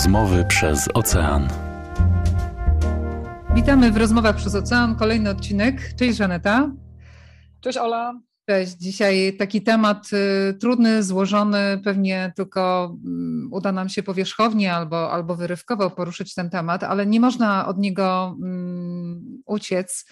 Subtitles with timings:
[0.00, 1.48] Rozmowy przez ocean.
[3.54, 4.96] Witamy w rozmowach przez ocean.
[4.96, 5.94] Kolejny odcinek.
[5.98, 6.70] Cześć Żaneta.
[7.60, 8.20] Cześć Ola.
[8.48, 8.72] Cześć.
[8.72, 11.80] Dzisiaj taki temat y, trudny, złożony.
[11.84, 17.20] Pewnie tylko y, uda nam się powierzchownie albo, albo wyrywkowo poruszyć ten temat, ale nie
[17.20, 18.46] można od niego y,
[19.46, 20.06] uciec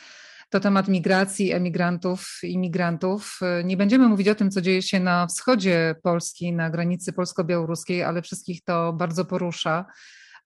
[0.50, 3.40] to temat migracji, emigrantów, imigrantów.
[3.64, 8.22] Nie będziemy mówić o tym, co dzieje się na wschodzie Polski, na granicy polsko-białoruskiej, ale
[8.22, 9.84] wszystkich to bardzo porusza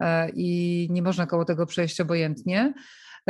[0.01, 2.75] e, i nie można koło tego przejść obojętnie.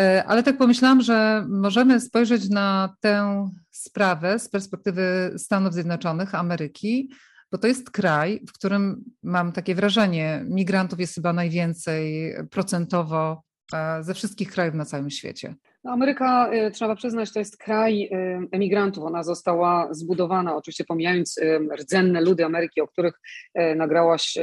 [0.01, 7.11] E, ale tak pomyślałam, że możemy spojrzeć na tę sprawę z perspektywy Stanów Zjednoczonych, Ameryki,
[7.53, 13.43] bo to jest kraj, w którym mam takie wrażenie, migrantów jest chyba najwięcej procentowo
[13.73, 15.55] e, ze wszystkich krajów na całym świecie.
[15.85, 18.09] No, Ameryka, y, trzeba przyznać, to jest kraj y,
[18.53, 19.05] emigrantów.
[19.05, 23.21] Ona została zbudowana, oczywiście pomijając y, rdzenne ludy Ameryki, o których
[23.77, 24.39] nagrałaś,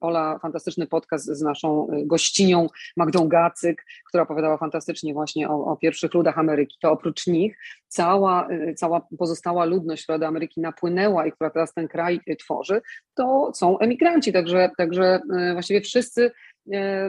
[0.00, 2.66] Ola, fantastyczny podcast z naszą gościnią
[2.96, 6.76] Magdą Gacyk, która opowiadała fantastycznie właśnie o, o pierwszych ludach Ameryki.
[6.80, 11.88] To oprócz nich cała, cała pozostała ludność, która do Ameryki napłynęła i która teraz ten
[11.88, 12.80] kraj tworzy,
[13.14, 14.32] to są emigranci.
[14.32, 15.20] Także, także
[15.52, 16.30] właściwie wszyscy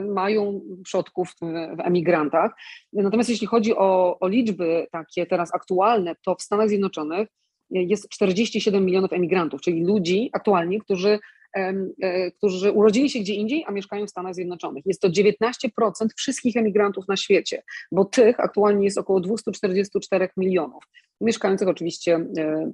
[0.08, 1.34] mają przodków
[1.76, 2.52] w emigrantach.
[2.92, 7.28] Natomiast jeśli chodzi o, o liczby takie teraz aktualne, to w Stanach Zjednoczonych
[7.70, 11.18] jest 47 milionów emigrantów, czyli ludzi aktualnie, którzy
[11.56, 14.86] e, którzy urodzili się gdzie indziej, a mieszkają w Stanach Zjednoczonych.
[14.86, 15.68] Jest to 19%
[16.16, 20.84] wszystkich emigrantów na świecie, bo tych aktualnie jest około 244 milionów,
[21.20, 22.72] mieszkających oczywiście e,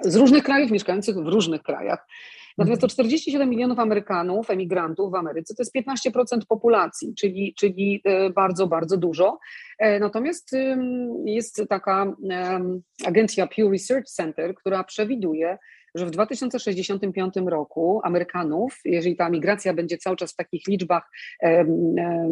[0.00, 2.06] z różnych krajów, mieszkających w różnych krajach.
[2.58, 5.74] Natomiast to 47 milionów Amerykanów, emigrantów w Ameryce, to jest
[6.06, 9.38] 15% populacji, czyli, czyli e, bardzo, bardzo dużo.
[9.78, 10.50] E, natomiast
[11.24, 12.16] jest taka
[13.06, 15.58] agencja Pew Research Center, która przewiduje,
[15.96, 21.10] że w 2065 roku Amerykanów, jeżeli ta migracja będzie cały czas w takich liczbach,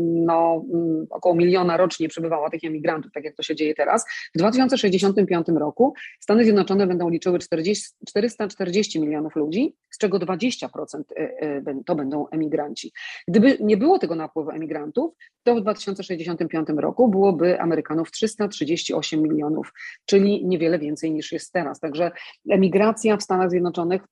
[0.01, 4.39] no, mm, około miliona rocznie przebywała tych emigrantów, tak jak to się dzieje teraz, w
[4.39, 10.69] 2065 roku Stany Zjednoczone będą liczyły 40, 440 milionów ludzi, z czego 20%
[11.17, 12.93] e, e, to będą emigranci.
[13.29, 19.73] Gdyby nie było tego napływu emigrantów, to w 2065 roku byłoby Amerykanów 338 milionów,
[20.07, 21.81] czyli niewiele więcej niż jest teraz.
[21.81, 22.11] Także
[22.51, 24.03] emigracja w Stanach Zjednoczonych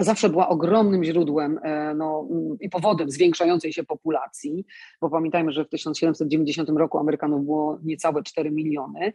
[0.00, 2.28] zawsze była ogromnym źródłem e, no,
[2.60, 4.64] i powodem zwiększającej się populacji,
[5.00, 9.12] bo pamiętajmy, że w 1790 roku Amerykanów było niecałe 4 miliony,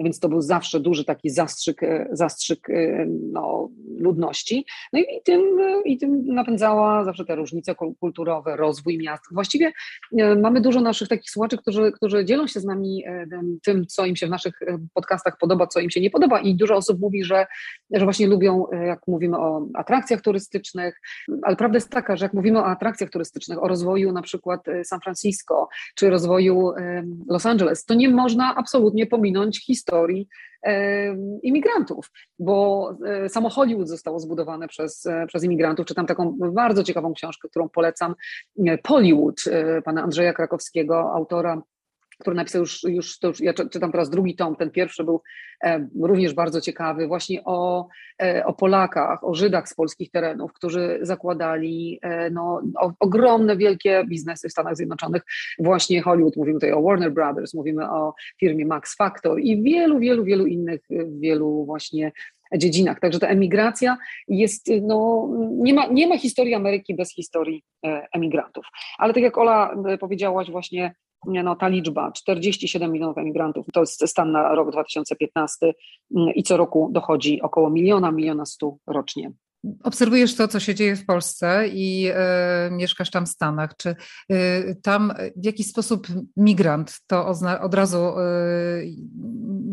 [0.00, 3.68] więc to był zawsze duży taki zastrzyk, e, zastrzyk e, no,
[3.98, 4.66] ludności.
[4.92, 5.42] No i, tym,
[5.84, 9.22] i tym napędzała zawsze te różnice kulturowe, rozwój miast.
[9.32, 9.72] Właściwie
[10.36, 13.04] mamy dużo naszych takich słuchaczy, którzy, którzy dzielą się z nami
[13.64, 14.60] tym, co im się w naszych
[14.94, 17.46] podcastach podoba, co im się nie podoba i dużo osób mówi, że,
[17.90, 21.00] że właśnie lubią, jak mówimy o atrakcjach, turystycznych,
[21.42, 24.84] ale prawda jest taka, że jak mówimy o atrakcjach turystycznych, o rozwoju na przykład e,
[24.84, 26.72] San Francisco czy rozwoju
[27.28, 30.28] Los Angeles, to nie można absolutnie pominąć historii
[31.42, 35.86] imigrantów, bo e, samo Hollywood zostało zbudowane przez, e, przez imigrantów.
[35.86, 38.14] Czytam taką bardzo ciekawą książkę, którą polecam,
[38.82, 39.36] Pollywood,
[39.84, 41.62] pana Andrzeja Krakowskiego, autora
[42.18, 45.22] który napisał już, już, to już ja czytam teraz drugi tom, ten pierwszy był
[45.64, 47.88] e, również bardzo ciekawy, właśnie o,
[48.22, 52.62] e, o Polakach, o Żydach z polskich terenów, którzy zakładali e, no,
[53.00, 55.22] ogromne, wielkie biznesy w Stanach Zjednoczonych,
[55.58, 60.24] właśnie Hollywood, mówimy tutaj o Warner Brothers, mówimy o firmie Max Factor i wielu, wielu,
[60.24, 60.80] wielu innych,
[61.20, 62.12] wielu właśnie
[62.56, 63.00] dziedzinach.
[63.00, 63.96] Także ta emigracja
[64.28, 67.64] jest, no, nie ma, nie ma historii Ameryki bez historii
[68.14, 68.66] emigrantów.
[68.98, 70.94] Ale tak jak Ola powiedziałaś właśnie,
[71.26, 75.66] no, ta liczba 47 milionów emigrantów to jest stan na rok 2015
[76.16, 79.32] mm, i co roku dochodzi około miliona, miliona stu rocznie.
[79.82, 83.76] Obserwujesz to, co się dzieje w Polsce i y, mieszkasz tam w Stanach.
[83.76, 83.94] Czy
[84.32, 86.06] y, tam w jakiś sposób
[86.36, 87.26] migrant to
[87.60, 88.94] od razu y,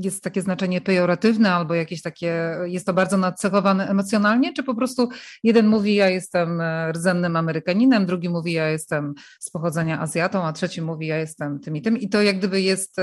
[0.04, 5.10] jest takie znaczenie pejoratywne albo jakieś takie, jest to bardzo nacechowane emocjonalnie, czy po prostu
[5.44, 6.62] jeden mówi, ja jestem
[6.92, 11.76] rdzennym Amerykaninem, drugi mówi, ja jestem z pochodzenia Azjatą, a trzeci mówi, ja jestem tym
[11.76, 11.98] i tym.
[11.98, 12.98] I to jak gdyby jest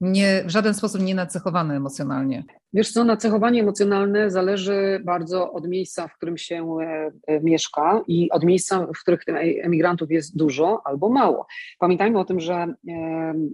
[0.00, 2.44] nie, w żaden sposób nie nacechowane emocjonalnie.
[2.72, 8.30] Wiesz co, nacechowanie emocjonalne zależy bardzo od miejsca, w którym się e, e, mieszka i
[8.30, 11.46] od miejsca, w których tych emigrantów jest dużo albo mało.
[11.78, 12.74] Pamiętajmy o tym, że e,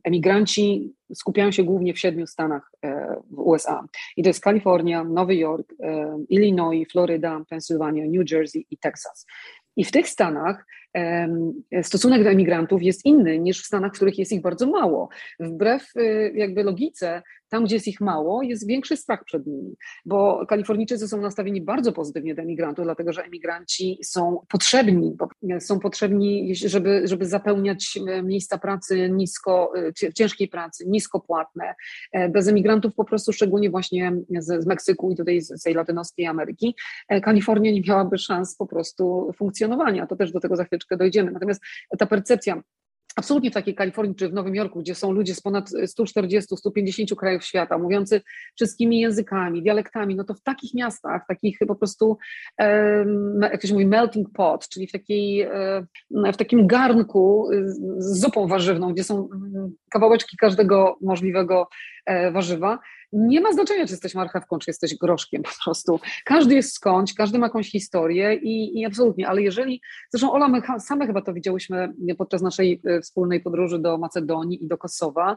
[0.05, 2.70] emigranci skupiają się głównie w siedmiu stanach
[3.31, 3.84] w USA.
[4.16, 5.75] I to jest Kalifornia, Nowy Jork,
[6.28, 9.26] Illinois, Floryda, Pensylwania, New Jersey i Teksas.
[9.76, 10.66] I w tych stanach
[11.82, 15.08] stosunek do emigrantów jest inny niż w stanach, w których jest ich bardzo mało.
[15.40, 15.93] Wbrew
[16.34, 17.22] jakby logice
[17.54, 21.92] tam, gdzie jest ich mało, jest większy strach przed nimi, bo Kalifornijczycy są nastawieni bardzo
[21.92, 25.16] pozytywnie do emigrantów, dlatego że emigranci są potrzebni,
[25.60, 29.72] są potrzebni, żeby, żeby zapełniać e, miejsca pracy nisko,
[30.06, 31.74] e, ciężkiej pracy, niskopłatne.
[32.30, 36.74] Bez emigrantów po prostu, szczególnie właśnie z, z Meksyku i tutaj z tej latynoskiej Ameryki,
[37.22, 40.06] Kalifornia nie miałaby szans po prostu funkcjonowania.
[40.06, 41.30] To też do tego za chwileczkę dojdziemy.
[41.30, 41.60] Natomiast
[41.98, 42.62] ta percepcja
[43.16, 47.44] absolutnie w takiej Kalifornii czy w Nowym Jorku, gdzie są ludzie z ponad 140-150 krajów
[47.44, 48.20] świata, mówiący
[48.56, 52.19] wszystkimi językami, dialektami, no to w takich miastach, takich po prostu,
[53.40, 55.49] jak to się mówi, melting pot, czyli w, takiej,
[56.11, 57.49] w takim garnku
[57.99, 61.69] z zupą warzywną, gdzie są mm, kawałeczki każdego możliwego
[62.32, 62.78] warzywa,
[63.14, 66.00] nie ma znaczenia, czy jesteś marchewką, czy jesteś groszkiem po prostu.
[66.24, 69.80] Każdy jest skądś, każdy ma jakąś historię i, i absolutnie, ale jeżeli,
[70.10, 74.68] zresztą Ola, my same chyba to widziałyśmy podczas naszej e, wspólnej podróży do Macedonii i
[74.68, 75.36] do Kosowa,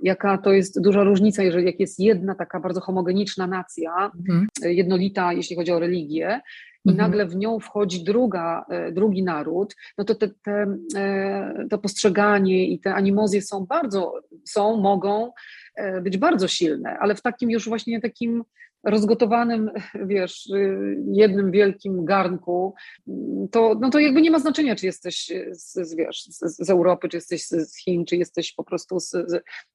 [0.00, 4.46] jaka to jest duża różnica, jeżeli jak jest jedna taka bardzo homogeniczna nacja, mhm.
[4.62, 6.40] E, jednolita, jeśli chodzi o religię,
[6.84, 7.10] i mhm.
[7.10, 10.78] nagle w nią wchodzi druga, e, drugi naród, no to te, te,
[11.70, 15.32] to postrzeganie i te animozje są bardzo, są, mogą
[15.67, 15.67] E,
[16.02, 18.44] być bardzo silne, ale w takim już właśnie takim
[18.84, 19.70] rozgotowanym,
[20.06, 20.48] wiesz,
[21.12, 22.74] jednym wielkim garnku,
[23.50, 27.16] to, no to jakby nie ma znaczenia, czy jesteś z, wiesz, z, z Europy, czy
[27.16, 29.10] jesteś z Chin, czy jesteś po prostu z,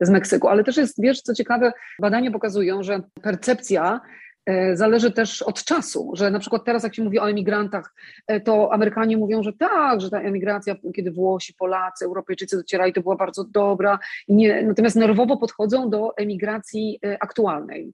[0.01, 0.47] z Meksyku.
[0.47, 4.32] Ale też jest, wiesz, co ciekawe, badania pokazują, że percepcja E,
[4.73, 7.93] zależy też od czasu, że na przykład teraz jak się mówi o emigrantach,
[8.27, 13.01] e, to Amerykanie mówią, że tak, że ta emigracja, kiedy Włosi, Polacy, Europejczycy docierali, to
[13.01, 17.93] była bardzo dobra, nie, natomiast nerwowo podchodzą do emigracji e, aktualnej,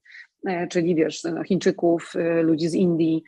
[0.70, 2.12] czyli wiesz, Chińczyków,
[2.42, 3.22] ludzi z Indii.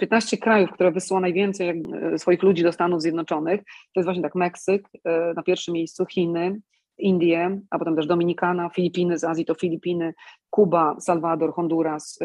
[0.00, 1.82] 15 krajów, które wysyła najwięcej
[2.16, 4.88] swoich ludzi do Stanów Zjednoczonych, to jest właśnie tak Meksyk
[5.36, 6.60] na pierwszym miejscu, Chiny,
[6.98, 10.14] Indie, a potem też Dominikana, Filipiny, z Azji to Filipiny,
[10.50, 12.18] Kuba, Salwador, Honduras,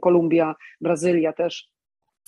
[0.00, 1.71] Kolumbia, Brazylia też.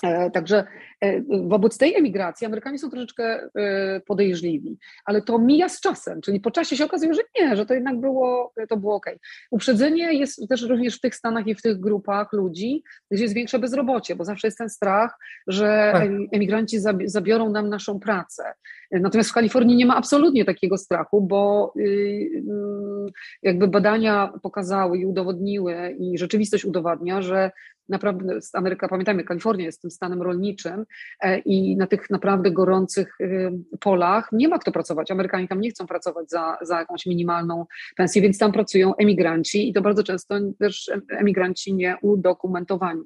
[0.02, 0.64] E, także
[1.00, 6.40] e, wobec tej emigracji Amerykanie są troszeczkę e, podejrzliwi, ale to mija z czasem, czyli
[6.40, 9.06] po czasie się okazuje, że nie, że to jednak było, to było ok.
[9.50, 13.58] Uprzedzenie jest też również w tych stanach i w tych grupach ludzi, gdzie jest większe
[13.58, 16.08] bezrobocie, bo zawsze jest ten strach, że tak.
[16.32, 18.54] emigranci zabiorą nam naszą pracę.
[18.90, 23.06] Natomiast w Kalifornii nie ma absolutnie takiego strachu, bo y, mm,
[23.42, 27.50] jakby badania pokazały i udowodniły i rzeczywistość udowadnia, że
[27.88, 30.84] naprawdę Ameryka, pamiętajmy, Kalifornia jest tym stanem rolniczym
[31.20, 33.50] e, i na tych naprawdę gorących y,
[33.80, 35.10] polach nie ma kto pracować.
[35.10, 37.66] Amerykanie tam nie chcą pracować za, za jakąś minimalną
[37.96, 43.04] pensję, więc tam pracują emigranci i to bardzo często też emigranci nieudokumentowani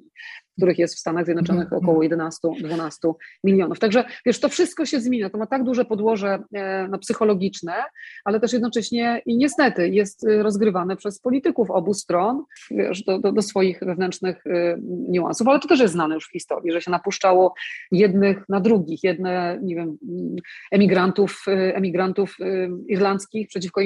[0.59, 1.83] których jest w Stanach Zjednoczonych mhm.
[1.83, 3.13] około 11-12
[3.43, 3.79] milionów.
[3.79, 7.73] Także wiesz, to wszystko się zmienia, to ma tak duże podłoże e, no, psychologiczne,
[8.25, 13.31] ale też jednocześnie i niestety jest e, rozgrywane przez polityków obu stron wiesz, do, do,
[13.31, 14.77] do swoich wewnętrznych e,
[15.09, 17.53] niuansów, ale to też jest znane już w historii, że się napuszczało
[17.91, 19.97] jednych na drugich, jedne, nie wiem,
[20.71, 22.37] emigrantów, emigrantów
[22.87, 23.81] irlandzkich przeciwko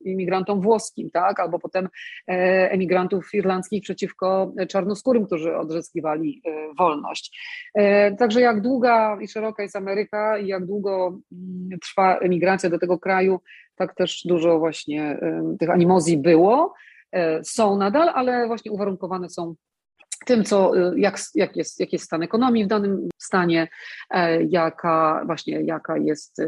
[0.00, 1.88] imigrantom włoskim, tak, albo potem
[2.26, 7.38] emigrantów irlandzkich przeciwko czarnoskórym, którzy odrzyskiwali E, wolność.
[7.74, 12.78] E, także jak długa i szeroka jest Ameryka i jak długo mm, trwa emigracja do
[12.78, 13.40] tego kraju,
[13.76, 16.74] tak też dużo właśnie e, tych animozji było,
[17.42, 19.54] są nadal, ale właśnie uwarunkowane są
[20.26, 23.68] tym, co, jak, jak, jest, jak jest stan ekonomii w danym stanie,
[24.48, 26.42] jaka właśnie jaka jest,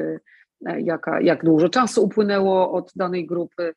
[0.79, 3.75] jaka, jak dużo czasu upłynęło od danej grupy,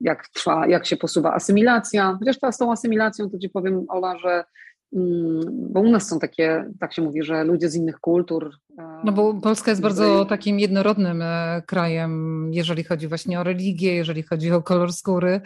[0.00, 2.16] jak trwa, jak się posuwa asymilacja.
[2.18, 4.44] Chociaż z tą asymilacją to ci powiem, Ola, że
[4.92, 8.50] bo u nas są takie, tak się mówi, że ludzie z innych kultur.
[8.78, 13.94] E, no bo Polska jest bardzo takim jednorodnym e, krajem, jeżeli chodzi właśnie o religię,
[13.94, 15.40] jeżeli chodzi o kolor skóry.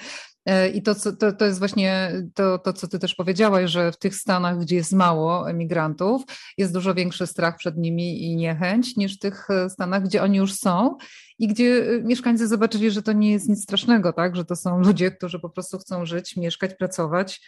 [0.47, 3.99] E, I to, to, to jest właśnie to, to, co ty też powiedziałaś, że w
[3.99, 6.23] tych stanach, gdzie jest mało emigrantów,
[6.59, 10.55] jest dużo większy strach przed nimi i niechęć niż w tych stanach, gdzie oni już
[10.55, 10.97] są
[11.39, 14.37] i gdzie mieszkańcy zobaczyli, że to nie jest nic strasznego, tak?
[14.37, 17.41] że to są ludzie, którzy po prostu chcą żyć, mieszkać, pracować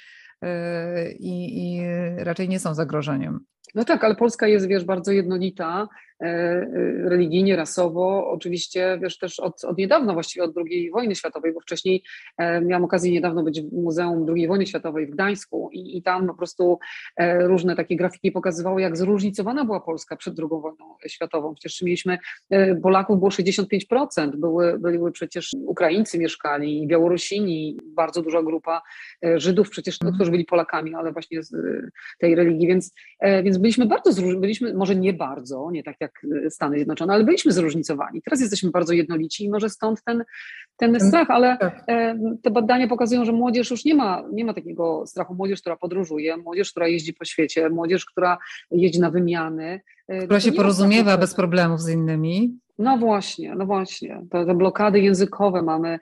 [1.19, 1.81] i, i
[2.25, 3.45] raczej nie są zagrożeniem.
[3.75, 5.89] No tak, ale Polska jest, wiesz, bardzo jednolita
[6.23, 6.67] E, e,
[7.09, 9.77] religijnie, rasowo, oczywiście wiesz też od, od
[10.13, 12.03] właściwie od II wojny światowej, bo wcześniej
[12.39, 16.27] e, miałam okazję niedawno być w Muzeum II wojny światowej w Gdańsku i, i tam
[16.27, 16.79] po prostu
[17.41, 21.55] różne takie grafiki pokazywały, jak zróżnicowana była Polska przed II wojną światową.
[21.55, 22.19] Przecież mieliśmy,
[22.83, 28.83] Polaków było 65%, były, były przecież Ukraińcy mieszkali, Białorusini, bardzo duża grupa
[29.37, 31.53] Żydów przecież, no, którzy byli Polakami, ale właśnie z
[32.19, 32.95] tej religii, więc,
[33.43, 37.53] więc byliśmy bardzo, byliśmy może nie bardzo, nie tak jak jak Stany Zjednoczone, ale byliśmy
[37.53, 38.23] zróżnicowani.
[38.23, 40.25] Teraz jesteśmy bardzo jednolici i może stąd ten,
[40.77, 41.87] ten strach, ale tak.
[42.43, 45.35] te badania pokazują, że młodzież już nie ma, nie ma takiego strachu.
[45.35, 48.39] Młodzież, która podróżuje, młodzież, która jeździ po świecie, młodzież, która
[48.71, 49.81] jeździ na wymiany.
[50.25, 52.59] Która się porozumiewa bez problemów z innymi.
[52.79, 54.23] No właśnie, no właśnie.
[54.31, 55.99] Te, te, blokady językowe mamy,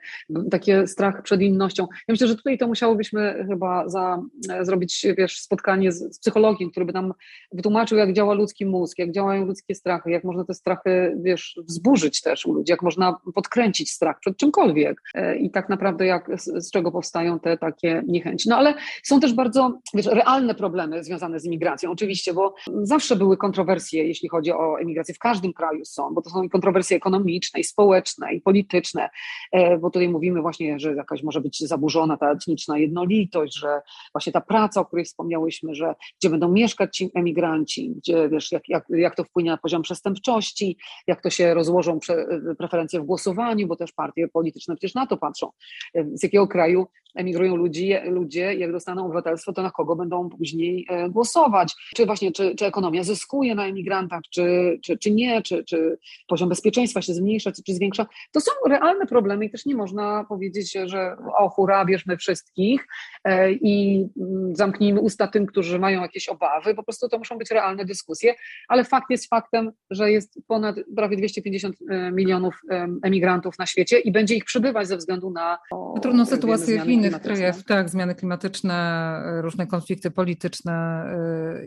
[0.51, 1.87] taki strach przed innością.
[1.91, 6.71] Ja myślę, że tutaj to musiałobyśmy chyba za, e, zrobić, wiesz, spotkanie z, z, psychologiem,
[6.71, 7.13] który by nam
[7.51, 12.21] wytłumaczył, jak działa ludzki mózg, jak działają ludzkie strachy, jak można te strachy, wiesz, wzburzyć
[12.21, 16.65] też u ludzi, jak można podkręcić strach przed czymkolwiek e, i tak naprawdę jak, z,
[16.65, 18.49] z czego powstają te takie niechęci.
[18.49, 23.37] No ale są też bardzo, wiesz, realne problemy związane z imigracją, oczywiście, bo zawsze były
[23.37, 25.15] kontrowersje, jeśli chodzi o emigrację.
[25.15, 29.09] W każdym kraju są, bo to są kontrowersje kontrowersje ekonomiczne i społeczne i polityczne,
[29.51, 33.81] e, bo tutaj mówimy właśnie, że jakaś może być zaburzona ta etniczna jednolitość, że
[34.13, 38.69] właśnie ta praca, o której wspomniałyśmy, że gdzie będą mieszkać ci emigranci, gdzie wiesz, jak,
[38.69, 43.67] jak, jak to wpłynie na poziom przestępczości, jak to się rozłożą pre, preferencje w głosowaniu,
[43.67, 45.49] bo też partie polityczne przecież na to patrzą,
[45.95, 50.85] e, z jakiego kraju emigrują ludzie, ludzie, jak dostaną obywatelstwo, to na kogo będą później
[50.89, 51.73] e, głosować.
[51.95, 56.49] Czy właśnie, czy, czy ekonomia zyskuje na emigrantach, czy, czy, czy nie, czy, czy poziom
[56.55, 58.05] bezpieczeństwa się zmniejsza, czy, czy zwiększa.
[58.31, 62.87] To są realne problemy i też nie można powiedzieć, że o hura, bierzmy wszystkich
[63.23, 66.75] e, i mm, zamknijmy usta tym, którzy mają jakieś obawy.
[66.75, 68.33] Po prostu to muszą być realne dyskusje,
[68.67, 72.61] ale fakt jest faktem, że jest ponad prawie 250 e, milionów
[73.03, 75.57] emigrantów na świecie i będzie ich przybywać ze względu na...
[75.71, 81.05] O, Trudną sytuację w innych krajach, tak, zmiany klimatyczne, różne konflikty polityczne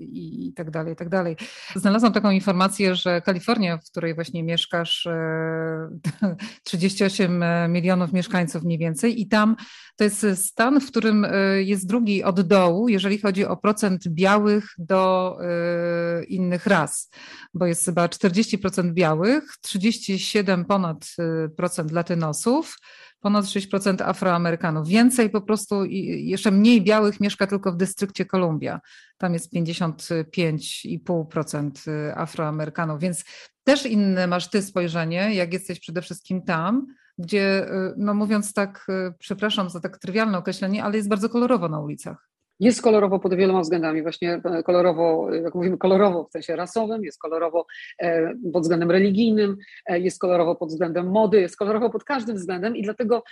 [0.00, 1.37] i tak dalej, i tak dalej.
[1.76, 4.42] Znalazłam taką informację, że Kalifornia, w której właśnie
[4.79, 5.09] mieszkasz,
[6.65, 9.57] 38 y, milionów mieszkańców mniej więcej i tam
[9.97, 14.65] to jest stan, w którym y, jest drugi od dołu, jeżeli chodzi o procent białych
[14.79, 15.39] do
[16.29, 17.11] innych ras,
[17.55, 21.07] bo jest chyba 40% białych, 37 ponad
[21.57, 22.77] procent latynosów,
[23.21, 24.89] ponad 6% Afroamerykanów.
[24.89, 28.81] Więcej po prostu, jeszcze mniej białych mieszka tylko w dystrykcie Kolumbia.
[29.19, 33.25] Tam jest 55,5% y, Afroamerykanów, więc
[33.69, 36.87] też inne masz ty spojrzenie, jak jesteś przede wszystkim tam,
[37.19, 41.69] gdzie, y, no mówiąc tak, y, przepraszam za tak trywialne określenie, ale jest bardzo kolorowo
[41.69, 42.29] na ulicach.
[42.61, 47.19] Jest kolorowo pod wieloma względami, właśnie e, kolorowo, jak mówimy kolorowo w sensie rasowym, jest
[47.19, 47.67] kolorowo
[47.99, 52.77] e, pod względem religijnym, e, jest kolorowo pod względem mody, jest kolorowo pod każdym względem
[52.77, 53.23] i dlatego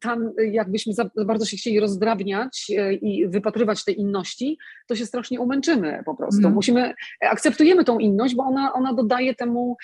[0.00, 2.66] tam jakbyśmy za bardzo się chcieli rozdrabniać
[3.02, 6.40] i wypatrywać tej inności, to się strasznie umęczymy po prostu.
[6.40, 6.52] Mm.
[6.52, 9.76] Musimy, akceptujemy tą inność, bo ona, ona dodaje temu,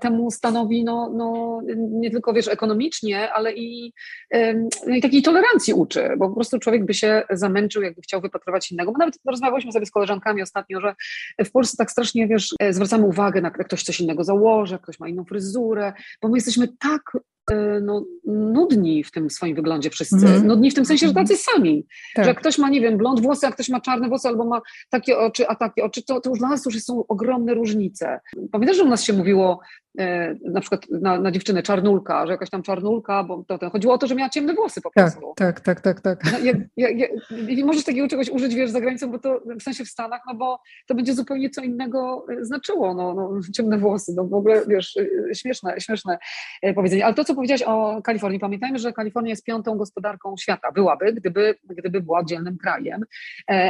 [0.00, 3.92] temu stanowi no, no, nie tylko wiesz ekonomicznie, ale i,
[4.86, 8.92] i takiej tolerancji uczy, bo po prostu człowiek by się zamęczył, jakby chciał wypatrywać innego.
[8.92, 10.94] Bo nawet rozmawialiśmy sobie z koleżankami ostatnio, że
[11.44, 15.08] w Polsce tak strasznie, wiesz, e, zwracamy uwagę na ktoś coś innego założy, ktoś ma
[15.08, 17.02] inną fryzurę, bo my jesteśmy tak
[17.82, 20.26] no, nudni w tym swoim wyglądzie wszyscy.
[20.26, 20.46] Mm.
[20.46, 21.86] Nudni w tym sensie, że tacy sami.
[22.14, 22.24] Tak.
[22.24, 24.60] Że jak ktoś ma, nie wiem, blond włosy, a ktoś ma czarne włosy albo ma
[24.90, 28.20] takie oczy, a takie oczy, to, to już dla nas już są ogromne różnice.
[28.52, 29.60] Pamiętasz, że u nas się mówiło
[29.98, 33.94] E, na przykład na, na dziewczynę czarnulka, że jakaś tam czarnulka, bo to, to chodziło
[33.94, 35.32] o to, że miała ciemne włosy po tak, prostu.
[35.36, 36.22] Tak, tak, tak, tak.
[36.22, 36.32] tak.
[36.32, 36.88] No, ja, ja,
[37.48, 40.34] ja, możesz takiego czegoś użyć, wiesz, za granicą, bo to w sensie w Stanach, no
[40.34, 44.62] bo to będzie zupełnie co innego e, znaczyło, no, no ciemne włosy, no w ogóle,
[44.68, 46.18] wiesz, e, śmieszne, śmieszne
[46.74, 47.04] powiedzenie.
[47.04, 51.54] Ale to, co powiedziałaś o Kalifornii, pamiętajmy, że Kalifornia jest piątą gospodarką świata, byłaby, gdyby,
[51.64, 53.04] gdyby była oddzielnym krajem,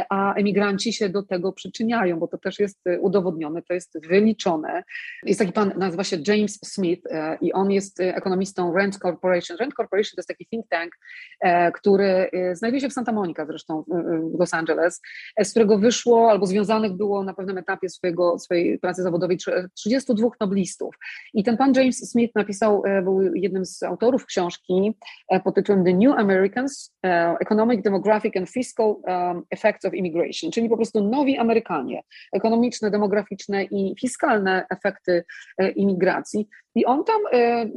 [0.09, 4.83] a emigranci się do tego przyczyniają, bo to też jest udowodnione, to jest wyliczone.
[5.23, 9.57] Jest taki pan, nazywa się James Smith e, i on jest e, ekonomistą Rent Corporation.
[9.57, 10.97] Rent Corporation to jest taki think tank,
[11.39, 13.83] e, który znajduje się w Santa Monica zresztą
[14.35, 15.01] w Los Angeles,
[15.43, 19.37] z którego wyszło albo związanych było na pewnym etapie swojego, swojej pracy zawodowej
[19.73, 20.95] 32 noblistów.
[21.33, 24.97] I ten pan James Smith napisał, był jednym z autorów książki
[25.43, 26.95] pod tytułem The New Americans,
[27.41, 28.95] Economic, Demographic and Fiscal
[29.51, 32.01] Effects of Immigration, czyli po prostu nowi Amerykanie,
[32.33, 35.25] ekonomiczne, demograficzne i fiskalne efekty
[35.75, 36.47] imigracji.
[36.75, 37.71] I on tam, y,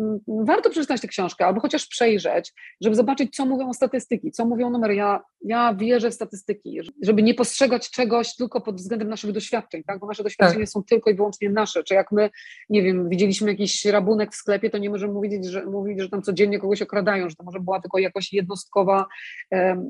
[0.45, 4.95] warto przeczytać tę książkę, albo chociaż przejrzeć, żeby zobaczyć, co mówią statystyki, co mówią numery.
[4.95, 9.99] Ja, ja wierzę w statystyki, żeby nie postrzegać czegoś tylko pod względem naszych doświadczeń, tak?
[9.99, 10.69] bo nasze doświadczenia tak.
[10.69, 11.85] są tylko i wyłącznie nasze.
[11.85, 12.31] Czy jak my,
[12.71, 16.23] nie wiem, widzieliśmy jakiś rabunek w sklepie, to nie możemy mówić, że, mówić, że tam
[16.23, 19.07] codziennie kogoś okradają, że to może była tylko jakoś jednostkowa,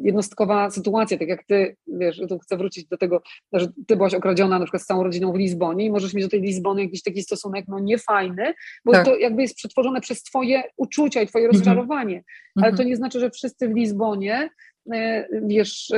[0.03, 3.23] jednostkowa sytuacja, tak jak ty, wiesz, tu chcę wrócić do tego,
[3.53, 6.31] że ty byłaś okradziona na przykład z całą rodziną w Lizbonie i możesz mieć do
[6.31, 9.15] tej Lizbony jakiś taki stosunek, no niefajny, bo tak.
[9.15, 11.59] to jakby jest przetworzone przez twoje uczucia i twoje mhm.
[11.59, 12.25] rozczarowanie.
[12.57, 12.89] Ale to mhm.
[12.89, 14.51] nie znaczy, że wszyscy w Lizbonie
[15.43, 15.93] wiesz,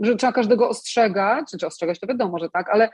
[0.00, 2.88] że trzeba każdego ostrzegać, czy ostrzegać to wiadomo, że tak, ale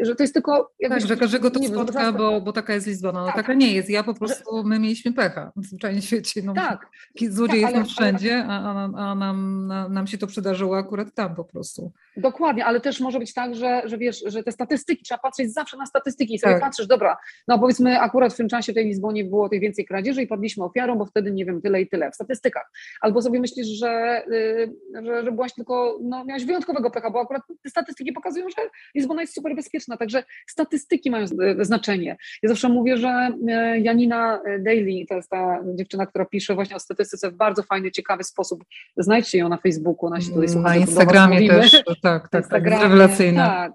[0.00, 0.70] że to jest tylko...
[0.88, 3.20] Tak, że każdego to spotka, bo, bo taka jest Lizbona.
[3.20, 3.36] No tak.
[3.36, 3.90] taka nie jest.
[3.90, 6.42] Ja po prostu, my mieliśmy pecha w zwyczajnym świecie.
[6.44, 6.86] No, tak.
[7.28, 11.44] Złodzieje tak, są wszędzie, a, a, a nam, nam się to przydarzyło akurat tam po
[11.44, 11.92] prostu.
[12.16, 15.76] Dokładnie, ale też może być tak, że, że wiesz, że te statystyki, trzeba patrzeć zawsze
[15.76, 16.62] na statystyki i sobie tak.
[16.62, 17.16] patrzysz, dobra,
[17.48, 20.64] no powiedzmy akurat w tym czasie w tej Lizbonie było tych więcej kradzieży i padliśmy
[20.64, 22.70] ofiarą, bo wtedy nie wiem, tyle i tyle w statystykach.
[23.00, 24.22] Albo sobie myślisz, że,
[25.04, 29.20] że, że byłaś tylko, no miałaś wyjątkowego pecha, bo akurat te statystyki pokazują, że Lizbona
[29.20, 31.26] jest super bezpieczna, także statystyki mają
[31.60, 32.16] znaczenie.
[32.42, 36.80] Ja zawsze mówię, że y, Janina Daly, to jest ta dziewczyna, która pisze właśnie o
[36.80, 38.64] statystyce w bardzo fajny, ciekawy sposób.
[38.96, 43.40] Znajdźcie ją na Facebooku, nasi tutaj Na Instagramie też, tak, tak, tak, rewelacyjne.
[43.40, 43.72] Tak.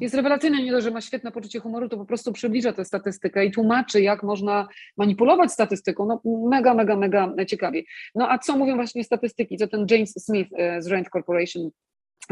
[0.00, 3.44] Jest rewelacyjne, nie dość, że ma świetne poczucie humoru, to po prostu przybliża tę statystykę
[3.44, 6.06] i tłumaczy, jak można manipulować statystyką.
[6.06, 7.82] No mega, mega, mega ciekawie.
[8.14, 9.56] No a co mówią właśnie statystyki?
[9.56, 11.70] Co ten James Smith e, z Rand Corporation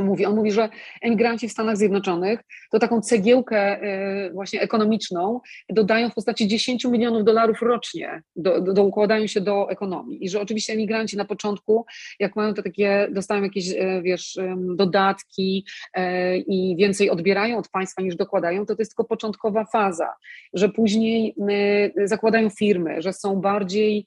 [0.07, 0.27] mówi.
[0.27, 0.69] On mówi, że
[1.03, 2.41] emigranci w Stanach Zjednoczonych
[2.71, 3.83] to taką cegiełkę
[4.27, 5.41] y, właśnie ekonomiczną
[5.71, 10.25] dodają w postaci 10 milionów dolarów rocznie, do, do, układają się do ekonomii.
[10.25, 11.87] I że oczywiście emigranci na początku,
[12.21, 14.39] jak mają te takie, dostają jakieś, y, wiesz,
[14.77, 15.65] dodatki
[15.99, 16.01] y,
[16.39, 20.09] i więcej odbierają od państwa niż dokładają, to to jest tylko początkowa faza,
[20.55, 21.35] że później
[22.05, 24.07] zakładają firmy, że są bardziej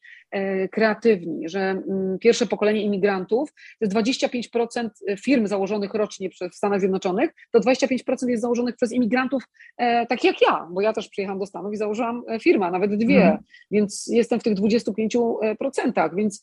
[0.71, 7.29] kreatywni, że mm, pierwsze pokolenie imigrantów to jest 25% firm założonych rocznie w Stanach Zjednoczonych,
[7.51, 9.43] to 25% jest założonych przez imigrantów
[9.77, 12.95] e, tak jak ja, bo ja też przyjechałam do Stanów i założyłam e, firmę, nawet
[12.95, 13.37] dwie, mm.
[13.71, 16.41] więc jestem w tych 25%, więc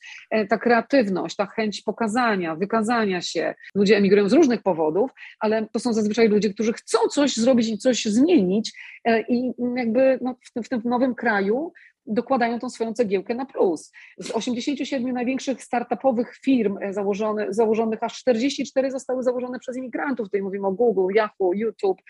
[0.49, 5.93] ta kreatywność, ta chęć pokazania, wykazania się, ludzie emigrują z różnych powodów, ale to są
[5.93, 8.73] zazwyczaj ludzie, którzy chcą coś zrobić i coś zmienić
[9.29, 11.73] i jakby no, w, tym, w tym nowym kraju
[12.09, 13.93] dokładają tą swoją cegiełkę na plus.
[14.19, 20.27] Z 87 największych startupowych firm e, założone, założonych, aż 44 zostały założone przez imigrantów.
[20.27, 22.03] Tutaj mówimy o Google, Yahoo, YouTube.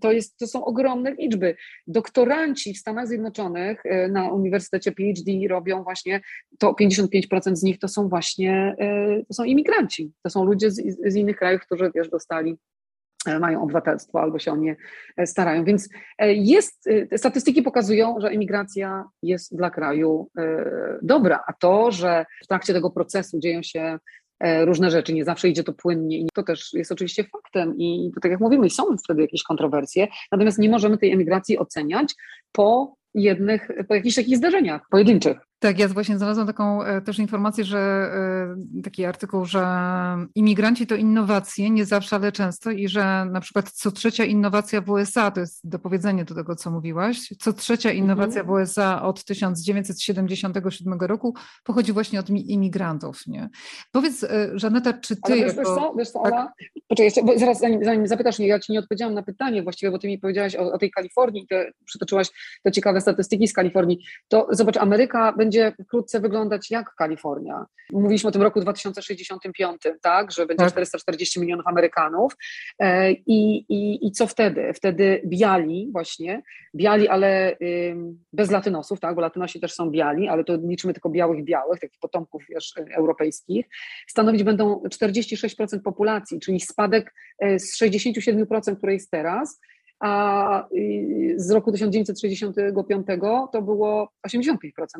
[0.00, 1.56] To, jest, to są ogromne liczby.
[1.86, 6.20] Doktoranci w Stanach Zjednoczonych e, na Uniwersytecie PhD robią właśnie,
[6.58, 10.12] to 55% z nich to są właśnie, e, to są imigranci.
[10.22, 12.58] To są ludzie z, z innych krajów, którzy wiesz, dostali
[13.40, 14.76] mają obywatelstwo albo się o nie
[15.16, 15.64] e, starają.
[15.64, 20.30] Więc e, jest, statystyki pokazują, że imigracja jest dla kraju
[21.02, 23.98] dobra, a to, że w trakcie tego procesu dzieją się
[24.64, 28.30] różne rzeczy, nie zawsze idzie to płynnie i to też jest oczywiście faktem i tak
[28.30, 32.14] jak mówimy, są wtedy jakieś kontrowersje, natomiast nie możemy tej emigracji oceniać
[32.52, 35.38] po jednych, po jakichś takich zdarzeniach pojedynczych.
[35.60, 39.66] Tak, ja właśnie znalazłam taką e, też informację, że e, taki artykuł, że
[40.34, 44.90] imigranci to innowacje, nie zawsze, ale często i że na przykład co trzecia innowacja w
[44.90, 48.04] USA, to jest dopowiedzenie do tego, co mówiłaś, co trzecia mhm.
[48.04, 53.26] innowacja w USA od 1977 roku pochodzi właśnie od imigrantów.
[53.26, 53.48] Nie?
[53.92, 55.32] Powiedz, e, Żaneta, czy ty...
[55.32, 55.60] Ale wiesz, jako...
[55.60, 56.52] wiesz co, wiesz co, tak?
[56.88, 59.92] Poczekaj, jeszcze, bo zaraz zanim, zanim zapytasz mnie, ja ci nie odpowiedziałam na pytanie właściwie,
[59.92, 62.28] bo ty mi powiedziałaś o, o tej Kalifornii, te, przytoczyłaś
[62.62, 67.66] te ciekawe statystyki z Kalifornii, to zobacz, Ameryka będzie wkrótce wyglądać jak Kalifornia.
[67.92, 70.70] Mówiliśmy o tym roku 2065, tak, że będzie tak.
[70.72, 72.32] 440 milionów Amerykanów.
[72.78, 74.72] E, I, i, I co wtedy?
[74.74, 76.42] Wtedy biali właśnie,
[76.74, 77.56] biali, ale
[78.32, 81.98] bez latynosów, tak, bo latynosi też są biali, ale to liczymy tylko białych białych, takich
[82.00, 83.66] potomków wiesz, europejskich.
[84.06, 89.60] Stanowić będą 46% populacji, czyli spadek e, z 67%, które jest teraz,
[90.00, 90.68] a
[91.36, 93.06] z roku 1965
[93.52, 94.54] to było 85%